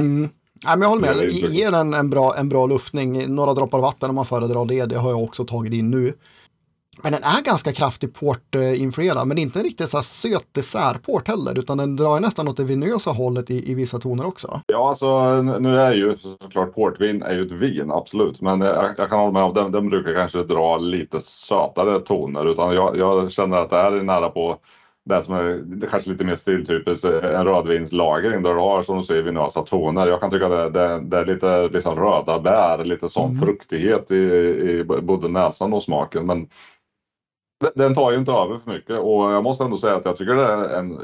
Mm. 0.00 0.28
Nej, 0.66 0.76
men 0.76 0.82
jag 0.82 0.88
håller 0.88 1.14
med, 1.14 1.30
ge 1.30 1.70
den 1.70 1.94
en 1.94 2.10
bra, 2.10 2.34
en 2.38 2.48
bra 2.48 2.66
luftning. 2.66 3.34
Några 3.34 3.54
droppar 3.54 3.78
vatten 3.78 4.08
om 4.08 4.16
man 4.16 4.24
föredrar 4.24 4.64
det, 4.64 4.86
det 4.86 4.98
har 4.98 5.10
jag 5.10 5.22
också 5.22 5.44
tagit 5.44 5.72
in 5.72 5.90
nu. 5.90 6.12
Men 7.02 7.12
den 7.12 7.22
är 7.22 7.42
ganska 7.44 7.72
kraftig 7.72 8.14
portinfluerad, 8.14 9.26
men 9.26 9.38
inte 9.38 9.58
en 9.58 9.64
riktigt 9.64 9.88
så 9.88 9.96
här 9.96 10.02
söt 10.02 10.54
dessertport 10.54 11.28
heller, 11.28 11.58
utan 11.58 11.78
den 11.78 11.96
drar 11.96 12.20
nästan 12.20 12.48
åt 12.48 12.56
det 12.56 12.64
vinösa 12.64 13.10
hållet 13.10 13.50
i, 13.50 13.70
i 13.70 13.74
vissa 13.74 13.98
toner 13.98 14.26
också. 14.26 14.60
Ja, 14.66 14.88
alltså 14.88 15.42
nu 15.42 15.78
är 15.78 15.92
ju 15.92 16.16
såklart 16.40 16.74
portvin 16.74 17.22
är 17.22 17.34
ju 17.34 17.46
ett 17.46 17.52
vin, 17.52 17.90
absolut. 17.92 18.40
Men 18.40 18.60
jag, 18.60 18.94
jag 18.98 19.08
kan 19.08 19.18
hålla 19.18 19.32
med 19.32 19.42
om 19.42 19.54
den, 19.54 19.72
den 19.72 19.88
brukar 19.88 20.14
kanske 20.14 20.42
dra 20.42 20.76
lite 20.78 21.20
sötare 21.20 21.98
toner. 21.98 22.46
Utan 22.46 22.74
jag, 22.74 22.96
jag 22.96 23.30
känner 23.30 23.58
att 23.58 23.70
det 23.70 23.76
här 23.76 23.92
är 23.92 24.02
nära 24.02 24.28
på 24.28 24.56
det 25.04 25.22
som 25.22 25.34
är 25.34 25.64
kanske 25.90 26.10
lite 26.10 26.24
mer 26.24 26.34
stiltypiskt, 26.34 27.04
en 27.04 27.44
rödvinslagring 27.44 28.42
där 28.42 28.54
du 28.54 28.60
har 28.60 28.82
som 28.82 28.96
du 28.96 29.02
säger 29.02 29.22
vinösa 29.22 29.62
toner. 29.62 30.06
Jag 30.06 30.20
kan 30.20 30.30
tycka 30.30 30.48
det, 30.48 30.70
det, 30.70 31.00
det 31.00 31.18
är 31.18 31.26
lite 31.26 31.68
liksom 31.68 31.96
röda 31.96 32.40
bär, 32.40 32.84
lite 32.84 33.08
sån 33.08 33.30
Mm. 33.30 33.38
fruktighet 33.46 34.10
i, 34.10 34.16
i 34.16 34.84
både 35.02 35.28
näsan 35.28 35.72
och 35.72 35.82
smaken. 35.82 36.26
Men 36.26 36.48
den- 37.74 37.94
tar 37.94 38.10
ju 38.10 38.18
inte 38.18 38.32
över 38.32 38.58
för 38.58 38.70
mycket 38.70 38.98
och 38.98 39.32
jag 39.32 39.42
måste 39.42 39.64
ändå 39.64 39.76
säga 39.76 39.96
att 39.96 40.04
jag 40.04 40.16
tycker 40.16 40.34
det 40.34 40.44
är 40.44 40.78
en 40.78 40.98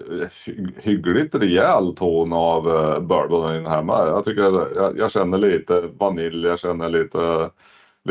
hyggligt 0.76 1.34
rejäl 1.34 1.94
ton 1.96 2.32
av 2.32 2.68
uh, 2.68 3.00
bourbon 3.00 3.52
i 3.52 3.56
den 3.56 3.66
här 3.66 3.82
med. 3.82 4.08
Jag 4.08 4.24
tycker 4.24 4.42
jag, 4.42 4.98
jag 4.98 5.10
känner 5.10 5.38
lite 5.38 5.80
vanilj, 5.98 6.46
jag 6.46 6.58
känner 6.58 6.88
lite, 6.88 7.50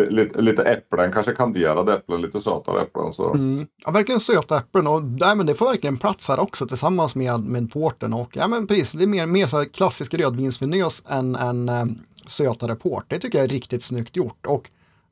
lite, 0.09 0.41
lite 0.41 0.63
äpplen, 0.63 1.11
kanske 1.11 1.33
kanderade 1.33 1.93
äpplen, 1.93 2.21
lite 2.21 2.41
sötare 2.41 2.81
äpplen. 2.81 3.13
Så. 3.13 3.33
Mm. 3.33 3.67
Ja, 3.85 3.91
verkligen 3.91 4.19
söta 4.19 4.57
äpplen 4.57 4.87
och 4.87 5.03
nej, 5.03 5.35
men 5.35 5.45
det 5.45 5.55
får 5.55 5.65
verkligen 5.65 5.97
plats 5.97 6.27
här 6.27 6.39
också 6.39 6.67
tillsammans 6.67 7.15
med, 7.15 7.39
med 7.39 7.71
porten 7.71 8.13
och 8.13 8.29
ja, 8.33 8.47
men 8.47 8.67
precis, 8.67 8.91
det 8.91 9.03
är 9.03 9.07
mer, 9.07 9.25
mer 9.25 9.47
så 9.47 9.57
här 9.57 9.65
klassisk 9.65 10.13
rödvinsvinös 10.13 11.03
än 11.09 11.35
en 11.35 11.69
eh, 11.69 11.85
sötare 12.27 12.75
port. 12.75 13.05
Det 13.07 13.19
tycker 13.19 13.37
jag 13.37 13.45
är 13.45 13.49
riktigt 13.49 13.83
snyggt 13.83 14.15
gjort 14.15 14.45
och 14.45 14.69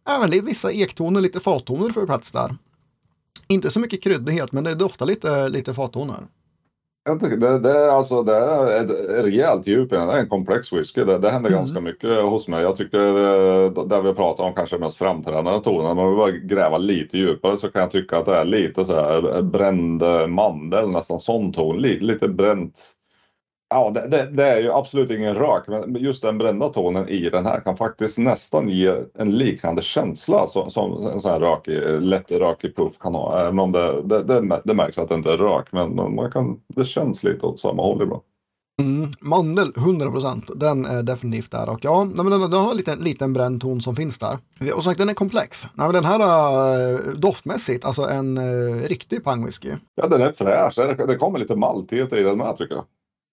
även 0.10 0.46
vissa 0.46 0.72
ektoner, 0.72 1.22
lite 1.22 1.40
fattoner 1.40 1.90
får 1.90 2.06
plats 2.06 2.32
där. 2.32 2.56
Inte 3.54 3.72
så 3.72 3.80
mycket 3.80 4.04
kryddighet, 4.04 4.52
men 4.52 4.64
det 4.64 4.76
doftar 4.76 5.06
lite, 5.06 5.50
lite 5.50 5.74
fattoner. 5.74 6.16
Jag 7.06 7.20
tycker 7.20 7.38
det, 7.38 7.60
det, 7.60 7.72
är 7.72 7.90
alltså, 7.90 8.24
det 8.24 8.36
är 8.36 8.84
ett 8.84 9.24
rejält 9.26 9.68
djup. 9.68 9.90
Det 9.90 9.98
är 9.98 10.20
en 10.20 10.30
komplex 10.30 10.74
whisky. 10.74 11.04
Det, 11.04 11.18
det 11.18 11.30
händer 11.30 11.50
Mm. 11.50 11.60
ganska 11.62 11.80
mycket 11.82 12.22
hos 12.22 12.48
mig. 12.48 12.62
Jag 12.62 12.76
tycker 12.76 13.00
eh, 13.00 13.72
där 13.86 14.02
vi 14.02 14.14
pratar 14.14 14.44
om 14.44 14.54
kanske 14.54 14.78
mest 14.78 14.98
framträdande 14.98 15.60
toner. 15.64 15.90
Om 15.90 16.10
vi 16.12 16.16
bara 16.18 16.32
gräva 16.32 16.78
lite 16.78 17.18
djupare 17.18 17.58
så 17.58 17.72
kan 17.72 17.82
jag 17.82 17.92
tycka 17.92 18.18
att 18.18 18.26
det 18.26 18.36
är 18.36 18.46
lite 18.46 18.86
så 18.86 18.96
här 18.96 19.42
bränd 19.42 20.04
eh, 20.04 20.28
mandel, 20.28 20.90
nästan 20.90 21.20
sån 21.20 21.52
ton. 21.54 21.78
Lite, 21.78 22.04
lite 22.04 22.28
bränt. 22.28 22.80
Ja, 23.70 23.90
det, 23.90 24.08
det, 24.08 24.26
det 24.26 24.46
är 24.46 24.62
ju 24.62 24.72
absolut 24.72 25.12
ingen 25.12 25.34
rök, 25.34 25.68
men 25.68 25.96
just 25.96 26.22
den 26.22 26.38
brända 26.38 26.70
tonen 26.70 27.10
i 27.10 27.30
den 27.30 27.46
här 27.46 27.60
kan 27.60 27.78
faktiskt 27.78 28.18
nästan 28.18 28.70
ge 28.70 28.96
en 29.18 29.32
liknande 29.38 29.82
känsla 29.82 30.48
som, 30.48 30.70
som 30.70 31.08
en 31.08 31.22
sån 31.22 31.32
här 31.32 31.40
rökig, 31.40 32.02
lätt 32.02 32.32
rökig 32.32 32.76
puff 32.76 32.98
kan 33.00 33.16
ha. 33.16 33.40
Även 33.42 33.60
om 33.60 33.72
det, 33.72 34.02
det, 34.02 34.62
det, 34.64 34.74
märks 34.74 34.98
att 34.98 35.10
det 35.10 35.16
inte 35.16 35.32
är 35.32 35.38
rök, 35.38 35.68
men 35.72 35.96
man 35.96 36.32
kan, 36.32 36.60
det 36.68 36.86
känns 36.86 37.24
lite 37.24 37.46
åt 37.46 37.60
samma 37.60 37.84
håll 37.84 38.02
ibland. 38.02 38.22
Mm, 38.82 39.10
mandel 39.20 39.74
100 39.78 40.12
procent, 40.12 40.50
den 40.56 40.86
är 40.86 41.04
definitivt 41.04 41.52
där 41.52 41.70
och 41.70 41.80
ja, 41.82 42.04
nej, 42.04 42.26
men 42.26 42.32
den, 42.32 42.52
den 42.52 42.62
har 42.62 42.72
en 42.72 42.78
liten, 42.78 43.00
liten 43.00 43.34
bränd 43.34 43.62
ton 43.62 43.82
som 43.82 43.96
finns 43.96 44.20
där. 44.20 44.38
Och 44.60 44.68
som 44.68 44.82
sagt, 44.82 44.98
den 45.00 45.10
är 45.10 45.14
komplex. 45.14 45.68
Nej, 45.74 45.88
men 45.88 45.94
den 45.94 46.06
här 46.06 46.20
äh, 46.20 47.00
doftmässigt, 47.00 47.86
alltså 47.86 48.04
en 48.04 48.38
äh, 48.38 48.88
riktig 48.88 49.24
pangwhisky. 49.24 49.70
Ja, 49.96 50.08
den 50.08 50.22
är 50.22 50.32
fräsch. 50.32 50.76
Det, 50.76 51.06
det 51.06 51.16
kommer 51.16 51.40
lite 51.40 51.56
maltighet 51.56 52.14
i 52.14 52.24
den 52.24 52.38
med 52.38 52.58
tycker 52.58 52.76
jag. 52.76 52.86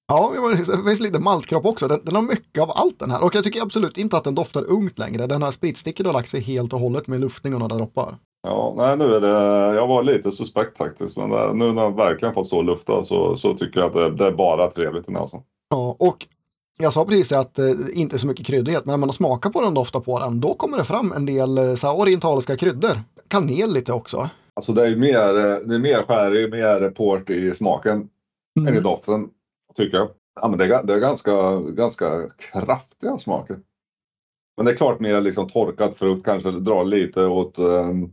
Ja, 0.09 0.33
det 0.51 0.57
finns 0.89 1.01
lite 1.01 1.21
maltkropp 1.21 1.65
också. 1.67 1.89
Den, 1.89 2.01
den 2.05 2.15
har 2.15 2.23
mycket 2.23 2.63
av 2.63 2.71
allt 2.75 2.99
den 2.99 3.11
här. 3.11 3.25
Och 3.25 3.35
jag 3.35 3.45
tycker 3.45 3.63
absolut 3.63 3.99
inte 3.99 4.17
att 4.17 4.25
den 4.25 4.35
doftar 4.35 4.65
ungt 4.71 4.99
längre. 4.99 5.27
Den 5.27 5.43
här 5.43 5.51
spritsticket 5.51 6.07
har 6.07 6.13
lagt 6.13 6.29
sig 6.29 6.41
helt 6.41 6.73
och 6.73 6.81
hållet 6.81 7.07
med 7.07 7.21
luftning 7.21 7.55
och 7.55 7.61
några 7.61 7.77
droppar. 7.77 8.15
Ja, 8.43 8.75
nej, 8.77 8.97
nu 8.97 9.05
är 9.15 9.21
det, 9.21 9.29
jag 9.77 9.87
var 9.87 10.03
lite 10.03 10.33
suspekt 10.33 10.79
faktiskt, 10.79 11.17
men 11.17 11.31
det, 11.31 11.53
nu 11.55 11.73
när 11.73 11.83
jag 11.83 11.97
verkligen 11.97 12.35
fått 12.35 12.47
stå 12.47 12.57
och 12.57 12.65
lufta 12.65 13.05
så, 13.05 13.37
så 13.37 13.55
tycker 13.55 13.81
jag 13.81 13.87
att 13.87 13.93
det, 13.93 14.11
det 14.11 14.27
är 14.27 14.33
bara 14.33 14.71
trevligt 14.71 15.09
i 15.09 15.13
näsan. 15.13 15.41
Ja, 15.71 15.97
och 15.99 16.27
jag 16.79 16.93
sa 16.93 17.05
precis 17.05 17.33
att 17.33 17.59
eh, 17.59 17.67
inte 17.93 18.19
så 18.19 18.27
mycket 18.27 18.47
kryddighet, 18.47 18.85
men 18.87 18.93
när 19.01 19.07
man 19.07 19.13
smakar 19.13 19.51
på 19.51 19.61
den 19.61 19.69
och 19.69 19.75
doftar 19.75 20.01
på 20.01 20.19
den, 20.19 20.41
då 20.41 20.55
kommer 20.55 20.79
det 20.79 20.85
fram 20.85 21.13
en 21.13 21.27
del 21.27 21.59
eh, 21.59 21.75
så 21.75 21.87
här, 21.87 22.01
orientaliska 22.01 22.57
kryddor. 22.57 23.01
Kanel 23.29 23.73
lite 23.73 23.93
också. 23.93 24.29
Alltså 24.55 24.73
det 24.73 24.87
är 24.87 24.97
mer, 24.97 25.33
det 25.69 25.75
är 25.75 25.79
mer 25.79 26.03
skärig, 26.03 26.51
mer 26.51 26.91
port 26.91 27.31
i 27.31 27.53
smaken 27.55 28.09
än 28.59 28.67
i 28.67 28.71
Mm. 28.71 28.83
doften, 28.83 29.29
tycker 29.77 29.97
jag. 29.97 30.09
Ja, 30.41 30.49
men 30.49 30.59
det, 30.59 30.65
är, 30.65 30.83
det 30.83 30.95
är 30.95 30.99
ganska, 30.99 31.61
ganska 31.61 32.29
kraftiga 32.29 33.19
smaker. 33.19 33.59
Men 34.57 34.67
det 34.67 34.73
är 34.73 34.77
klart 34.77 35.01
mer 35.01 35.21
liksom 35.21 35.49
torkad 35.49 35.97
frukt 35.97 36.25
kanske 36.25 36.51
drar 36.51 36.85
lite 36.85 37.27
åt 37.27 37.59
ehm, 37.59 38.11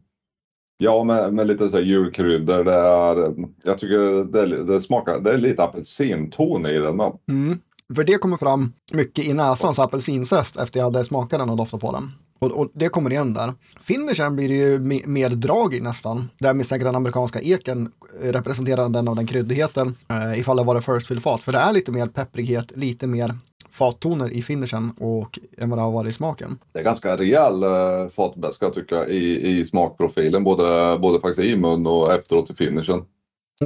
Ja, 0.77 1.03
med, 1.03 1.33
med 1.33 1.47
lite 1.47 1.69
så 1.69 1.79
julkryddor. 1.79 2.63
Det 2.63 2.73
är, 2.73 3.35
jag 3.63 3.77
tycker 3.77 4.23
det, 4.23 4.63
det 4.63 4.81
smakar, 4.81 5.19
det 5.19 5.33
är 5.33 5.37
lite 5.37 5.63
apelsinton 5.63 6.65
i 6.65 6.79
den. 6.79 6.95
Men 6.95 7.11
Mm. 7.29 7.59
För 7.95 8.03
det 8.03 8.17
kommer 8.17 8.37
fram 8.37 8.73
mycket 8.93 9.25
i 9.25 9.33
näsans 9.33 9.79
apelsinzest 9.79 10.57
efter 10.57 10.79
jag 10.79 10.85
hade 10.85 11.03
smakat 11.03 11.39
den 11.39 11.49
och 11.49 11.57
doftat 11.57 11.81
på 11.81 11.91
den. 11.91 12.11
Och, 12.43 12.59
och 12.59 12.71
det 12.73 12.89
kommer 12.89 13.11
igen 13.11 13.33
där. 13.33 13.53
Finishen 13.79 14.35
blir 14.35 14.51
ju 14.51 14.77
me- 14.79 15.07
mer 15.07 15.29
drag 15.29 15.73
i 15.73 15.79
nästan. 15.81 16.29
Där 16.37 16.53
misstänker 16.53 16.85
den 16.85 16.95
amerikanska 16.95 17.41
eken 17.41 17.91
eh, 18.23 18.31
representerar 18.31 18.89
den 18.89 19.07
av 19.07 19.15
den 19.15 19.27
kryddigheten 19.27 19.95
eh, 20.09 20.39
ifall 20.39 20.57
det 20.57 20.63
var 20.63 20.75
det 20.75 20.81
first 20.81 21.07
fill 21.07 21.19
fat. 21.19 21.43
För 21.43 21.51
det 21.51 21.57
är 21.57 21.73
lite 21.73 21.91
mer 21.91 22.07
pepprighet, 22.07 22.71
lite 22.75 23.07
mer 23.07 23.35
fattoner 23.71 24.29
i 24.33 24.41
finishen 24.41 24.91
och 24.99 25.39
än 25.57 25.69
vad 25.69 25.79
det 25.79 25.83
har 25.83 25.91
varit 25.91 26.09
i 26.09 26.13
smaken. 26.13 26.57
det 26.73 26.79
är 26.79 26.83
ganska 26.83 27.17
rejäl 27.17 27.63
uh, 27.63 28.09
fatbeska 28.09 28.69
tycker 28.69 28.95
jag 28.95 29.09
i, 29.09 29.47
i 29.59 29.65
smakprofilen. 29.65 30.43
Både, 30.43 30.97
både 30.99 31.19
faktiskt 31.19 31.47
i 31.47 31.57
mun 31.57 31.87
och 31.87 32.13
efteråt 32.13 32.49
i 32.49 32.53
finishen. 32.53 33.01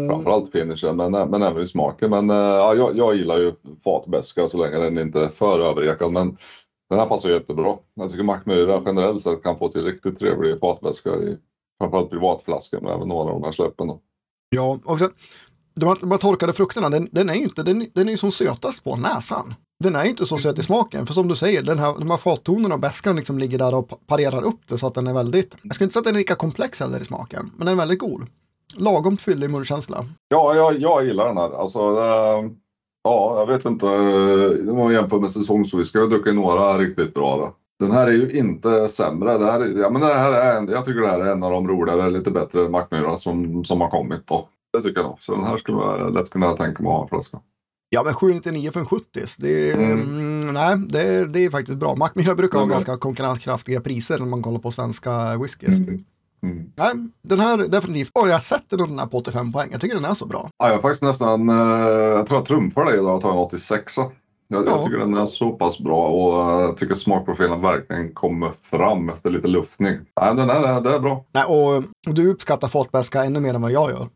Framförallt 0.09 0.51
finishen 0.51 0.95
men, 0.95 1.11
men 1.11 1.41
även 1.41 1.63
i 1.63 1.67
smaken. 1.67 2.09
Men 2.09 2.29
eh, 2.29 2.35
ja, 2.35 2.75
jag, 2.75 2.97
jag 2.97 3.15
gillar 3.15 3.37
ju 3.37 3.53
fatbeska 3.83 4.47
så 4.47 4.57
länge 4.57 4.77
den 4.77 4.97
inte 4.97 5.21
är 5.21 5.29
för 5.29 5.59
överekad. 5.59 6.11
Men 6.11 6.37
den 6.89 6.99
här 6.99 7.05
passar 7.07 7.29
jättebra. 7.29 7.75
Jag 7.95 8.09
tycker 8.09 8.23
Mackmyra 8.23 8.81
generellt 8.85 9.21
sett 9.21 9.43
kan 9.43 9.57
få 9.59 9.69
till 9.69 9.83
riktigt 9.85 10.19
trevlig 10.19 10.59
fatbeska 10.59 11.09
i 11.09 11.37
framförallt 11.81 12.09
privatflaskor 12.09 12.81
men 12.81 12.93
även 12.93 13.07
några 13.07 13.29
av 13.33 13.39
de 13.41 13.43
här 13.43 13.51
släppen. 13.51 13.87
Då. 13.87 13.99
Ja, 14.49 14.79
och 14.85 14.99
sen 14.99 15.11
de 15.75 15.85
här, 15.85 15.97
de 16.01 16.11
här 16.11 16.17
torkade 16.17 16.53
frukterna, 16.53 16.89
den, 16.89 17.09
den 17.11 17.29
är 17.29 17.33
ju 17.33 17.43
inte, 17.43 17.63
den, 17.63 17.87
den 17.93 18.07
är 18.07 18.11
ju 18.11 18.17
som 18.17 18.31
sötast 18.31 18.83
på 18.83 18.95
näsan. 18.95 19.53
Den 19.83 19.95
är 19.95 20.03
inte 20.03 20.25
så 20.25 20.37
söt 20.37 20.59
i 20.59 20.63
smaken, 20.63 21.05
för 21.07 21.13
som 21.13 21.27
du 21.27 21.35
säger, 21.35 21.63
den 21.63 21.79
här, 21.79 21.95
de 21.99 22.09
här 22.09 22.17
fattonerna 22.17 22.75
och 22.75 22.81
beskan 22.81 23.15
liksom 23.15 23.37
ligger 23.37 23.57
där 23.57 23.75
och 23.75 23.89
pa- 23.89 23.97
parerar 24.07 24.41
upp 24.43 24.59
det 24.67 24.77
så 24.77 24.87
att 24.87 24.93
den 24.93 25.07
är 25.07 25.13
väldigt, 25.13 25.55
jag 25.63 25.75
skulle 25.75 25.85
inte 25.85 25.93
säga 25.93 25.99
att 26.01 26.05
den 26.05 26.15
är 26.15 26.19
lika 26.19 26.35
komplex 26.35 26.79
heller 26.79 26.99
i 26.99 27.05
smaken, 27.05 27.51
men 27.57 27.65
den 27.65 27.75
är 27.75 27.79
väldigt 27.79 27.99
god. 27.99 28.21
lagom 28.77 29.17
fyllig 29.17 29.49
munkänsla. 29.49 30.05
Ja, 30.27 30.55
jag, 30.55 30.79
jag 30.79 31.05
gillar 31.05 31.27
den 31.27 31.37
här. 31.37 31.61
Alltså, 31.61 31.79
eh, 31.79 32.51
ja, 33.07 33.35
jag 33.39 33.47
vet 33.57 33.65
inte. 33.65 33.85
Om 34.71 34.77
man 34.77 34.93
jämför 34.93 35.19
med 35.19 35.31
säsongswhisky, 35.31 35.99
jag 35.99 36.05
har 36.05 36.09
druckit 36.09 36.35
några 36.35 36.77
riktigt 36.77 37.13
bra. 37.13 37.37
Då. 37.37 37.55
Den 37.85 37.91
här 37.95 38.07
är 38.07 38.11
ju 38.11 38.29
inte 38.31 38.87
sämre. 38.87 39.37
Det 39.37 39.45
här, 39.51 39.59
är- 39.59 39.81
ja, 39.81 39.89
men 39.89 40.01
det 40.01 40.13
här 40.13 40.31
är, 40.33 40.57
en- 40.57 40.67
jag 40.67 40.85
tycker 40.85 41.01
det 41.01 41.07
här 41.07 41.19
är 41.19 41.31
en 41.31 41.43
av 41.43 41.51
de 41.51 41.67
roligare, 41.67 42.09
lite 42.09 42.31
bättre 42.31 42.69
Mackmyra 42.69 43.17
som, 43.17 43.63
som 43.65 43.81
har 43.81 43.89
kommit. 43.89 44.27
Då. 44.27 44.49
Det 44.73 44.81
tycker 44.81 44.99
jag 45.01 45.07
nog. 45.09 45.17
Så 45.21 45.35
den 45.35 45.43
här 45.43 45.57
skulle 45.57 45.77
jag 45.77 46.13
lätt 46.13 46.29
kunna 46.29 46.53
tänka 46.57 46.83
mig 46.83 46.89
att 46.89 46.95
ha 46.95 47.03
en 47.03 47.09
flaska. 47.09 47.39
Ja, 47.89 48.01
men 48.05 48.13
799 48.13 48.71
för 48.71 48.79
en 48.79 48.85
70 48.85 49.03
det, 49.39 49.73
Mm. 49.73 49.91
mm, 50.01 50.53
nej, 50.53 50.77
det, 50.89 51.25
det 51.33 51.45
är 51.45 51.49
faktiskt 51.49 51.77
bra. 51.77 51.95
Mackmyra 51.95 52.35
brukar 52.35 52.57
ha 52.57 52.63
Mm. 52.63 52.71
ganska 52.73 52.97
konkurrenskraftiga 52.97 53.81
priser 53.81 54.19
när 54.19 54.25
man 54.25 54.41
kollar 54.41 54.59
på 54.59 54.71
svenska 54.71 55.37
whiskys. 55.37 55.79
Mm. 55.79 56.03
Mm. 56.43 56.71
Nej, 56.75 56.91
den 57.21 57.39
här 57.39 57.57
definitivt. 57.57 58.11
Och 58.13 58.27
jag 58.27 58.41
sätter 58.41 58.77
den 58.77 58.99
här 58.99 59.05
på 59.05 59.17
85 59.17 59.51
poäng. 59.51 59.69
Jag 59.71 59.81
tycker 59.81 59.95
den 59.95 60.05
är 60.05 60.13
så 60.13 60.25
bra. 60.25 60.49
Ja, 60.57 60.69
jag 60.69 60.81
faktiskt 60.81 61.03
nästan, 61.03 61.49
eh, 61.49 61.55
jag 61.95 62.27
tror 62.27 62.39
jag 62.39 62.45
trumfar 62.47 62.85
dig 62.85 62.93
idag 62.93 63.15
och 63.15 63.21
tar 63.21 63.31
en 63.31 63.37
86. 63.37 63.97
Jag, 63.97 64.11
Ja. 64.49 64.63
jag 64.65 64.83
tycker 64.85 64.97
den 64.97 65.13
är 65.13 65.25
så 65.25 65.51
pass 65.51 65.79
bra 65.79 66.07
och 66.07 66.51
eh, 66.51 66.61
jag 66.61 66.77
tycker 66.77 66.95
smakprofilen 66.95 67.61
verkligen 67.61 68.13
kommer 68.13 68.51
fram 68.61 69.09
efter 69.09 69.29
lite 69.29 69.47
luftning. 69.47 69.97
Nej, 70.21 70.35
den 70.35 70.49
är, 70.49 70.81
det 70.81 70.95
är 70.95 70.99
bra. 70.99 71.25
Nej, 71.33 71.43
och 71.43 71.83
du 72.13 72.31
uppskattar 72.31 72.67
fatbäska 72.67 73.23
ännu 73.23 73.39
mer 73.39 73.53
än 73.53 73.61
vad 73.61 73.71
jag 73.71 73.89
gör. 73.89 74.07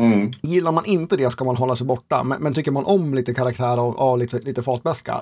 Mm. 0.00 0.30
Gillar 0.42 0.72
man 0.72 0.84
inte 0.86 1.16
det 1.16 1.30
ska 1.30 1.44
man 1.44 1.56
hålla 1.56 1.76
sig 1.76 1.86
borta. 1.86 2.24
Men, 2.24 2.42
men 2.42 2.54
tycker 2.54 2.70
man 2.72 2.84
om 2.84 3.14
lite 3.14 3.34
karaktär 3.34 3.78
och, 3.80 4.10
och 4.10 4.18
lite, 4.18 4.38
lite 4.38 4.62
fatbäska, 4.62 5.20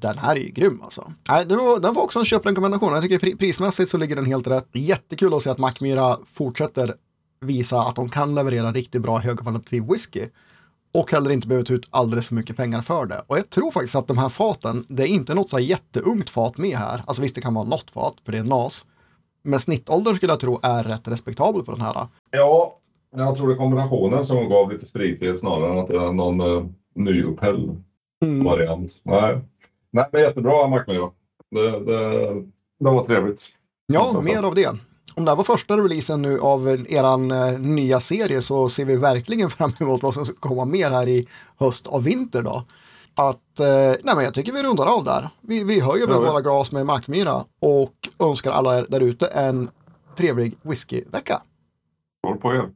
den 0.00 0.18
här 0.18 0.36
är 0.36 0.40
ju 0.40 0.48
grym 0.48 0.80
alltså. 0.82 1.12
Nej, 1.28 1.46
det 1.46 1.56
var, 1.56 1.80
den 1.80 1.94
var 1.94 2.02
också 2.02 2.18
en 2.18 2.24
köprekommendation. 2.24 2.92
Jag 2.92 3.02
tycker 3.02 3.18
pri, 3.18 3.36
prismässigt 3.36 3.90
så 3.90 3.98
ligger 3.98 4.16
den 4.16 4.24
helt 4.26 4.46
rätt. 4.46 4.68
Jättekul 4.72 5.34
att 5.34 5.42
se 5.42 5.50
att 5.50 5.58
Mackmyra 5.58 6.18
fortsätter 6.26 6.94
visa 7.40 7.80
att 7.80 7.96
de 7.96 8.08
kan 8.08 8.34
leverera 8.34 8.72
riktigt 8.72 9.02
bra 9.02 9.18
högkvalitativ 9.18 9.82
whisky. 9.90 10.24
Och 10.94 11.12
heller 11.12 11.30
inte 11.30 11.48
behöver 11.48 11.64
ta 11.64 11.74
ut 11.74 11.86
alldeles 11.90 12.28
för 12.28 12.34
mycket 12.34 12.56
pengar 12.56 12.80
för 12.80 13.06
det. 13.06 13.22
Och 13.26 13.38
jag 13.38 13.50
tror 13.50 13.70
faktiskt 13.70 13.96
att 13.96 14.06
de 14.08 14.18
här 14.18 14.28
faten, 14.28 14.84
det 14.88 15.02
är 15.02 15.06
inte 15.06 15.34
något 15.34 15.50
så 15.50 15.56
här 15.56 15.64
jätteungt 15.64 16.30
fat 16.30 16.58
med 16.58 16.76
här. 16.76 17.02
Alltså 17.06 17.22
visst, 17.22 17.34
det 17.34 17.40
kan 17.40 17.54
vara 17.54 17.64
något 17.64 17.90
fat, 17.90 18.14
för 18.24 18.32
det 18.32 18.38
är 18.38 18.44
NAS. 18.44 18.86
Men 19.44 19.60
snittåldern 19.60 20.16
skulle 20.16 20.32
jag 20.32 20.40
tro 20.40 20.60
är 20.62 20.84
rätt 20.84 21.08
respektabel 21.08 21.62
på 21.62 21.72
den 21.72 21.80
här. 21.80 22.06
Ja, 22.30 22.76
jag 23.16 23.36
tror 23.36 23.48
det 23.48 23.54
är 23.54 23.58
kombinationen 23.58 24.26
som 24.26 24.48
gav 24.48 24.72
lite 24.72 24.86
fritid 24.86 25.38
snarare 25.38 25.72
än 25.72 25.78
att 25.78 25.88
det 25.88 25.96
är 25.96 26.12
någon 26.12 26.40
uh, 26.40 26.66
nyupphälld 26.94 27.82
Mm. 28.24 28.44
variant. 28.44 28.92
Nej. 29.02 29.38
Nej, 29.92 30.08
men 30.12 30.22
jättebra 30.22 30.68
Mackmyra. 30.68 31.10
Det, 31.50 31.70
det, 31.70 32.34
det 32.80 32.90
var 32.90 33.04
trevligt. 33.04 33.48
Ja, 33.86 34.20
mer 34.20 34.42
av 34.42 34.54
det. 34.54 34.68
Om 35.14 35.24
det 35.24 35.30
här 35.30 35.36
var 35.36 35.44
första 35.44 35.76
releasen 35.76 36.22
nu 36.22 36.40
av 36.40 36.68
eran 36.88 37.30
eh, 37.30 37.60
nya 37.60 38.00
serie 38.00 38.42
så 38.42 38.68
ser 38.68 38.84
vi 38.84 38.96
verkligen 38.96 39.50
fram 39.56 39.72
emot 39.80 40.02
vad 40.02 40.14
som 40.14 40.24
ska 40.24 40.34
komma 40.34 40.64
mer 40.64 40.90
här 40.90 41.08
i 41.08 41.28
höst 41.58 41.86
och 41.86 42.06
vinter 42.06 42.42
då. 42.42 42.64
Att, 43.16 43.60
eh, 43.60 43.66
nej 44.02 44.14
men 44.14 44.24
jag 44.24 44.34
tycker 44.34 44.52
vi 44.52 44.62
rundar 44.62 44.86
av 44.86 45.04
där. 45.04 45.28
Vi, 45.40 45.64
vi 45.64 45.80
höjer 45.80 46.06
väl 46.06 46.16
våra 46.16 46.40
glas 46.40 46.72
med 46.72 46.86
Mackmyra 46.86 47.44
och 47.60 47.94
önskar 48.18 48.52
alla 48.52 48.78
er 48.78 48.86
där 48.88 49.00
ute 49.00 49.26
en 49.26 49.70
trevlig 50.16 50.56
whiskyvecka. 50.62 51.42
Skål 52.26 52.36
på 52.36 52.54
er. 52.54 52.70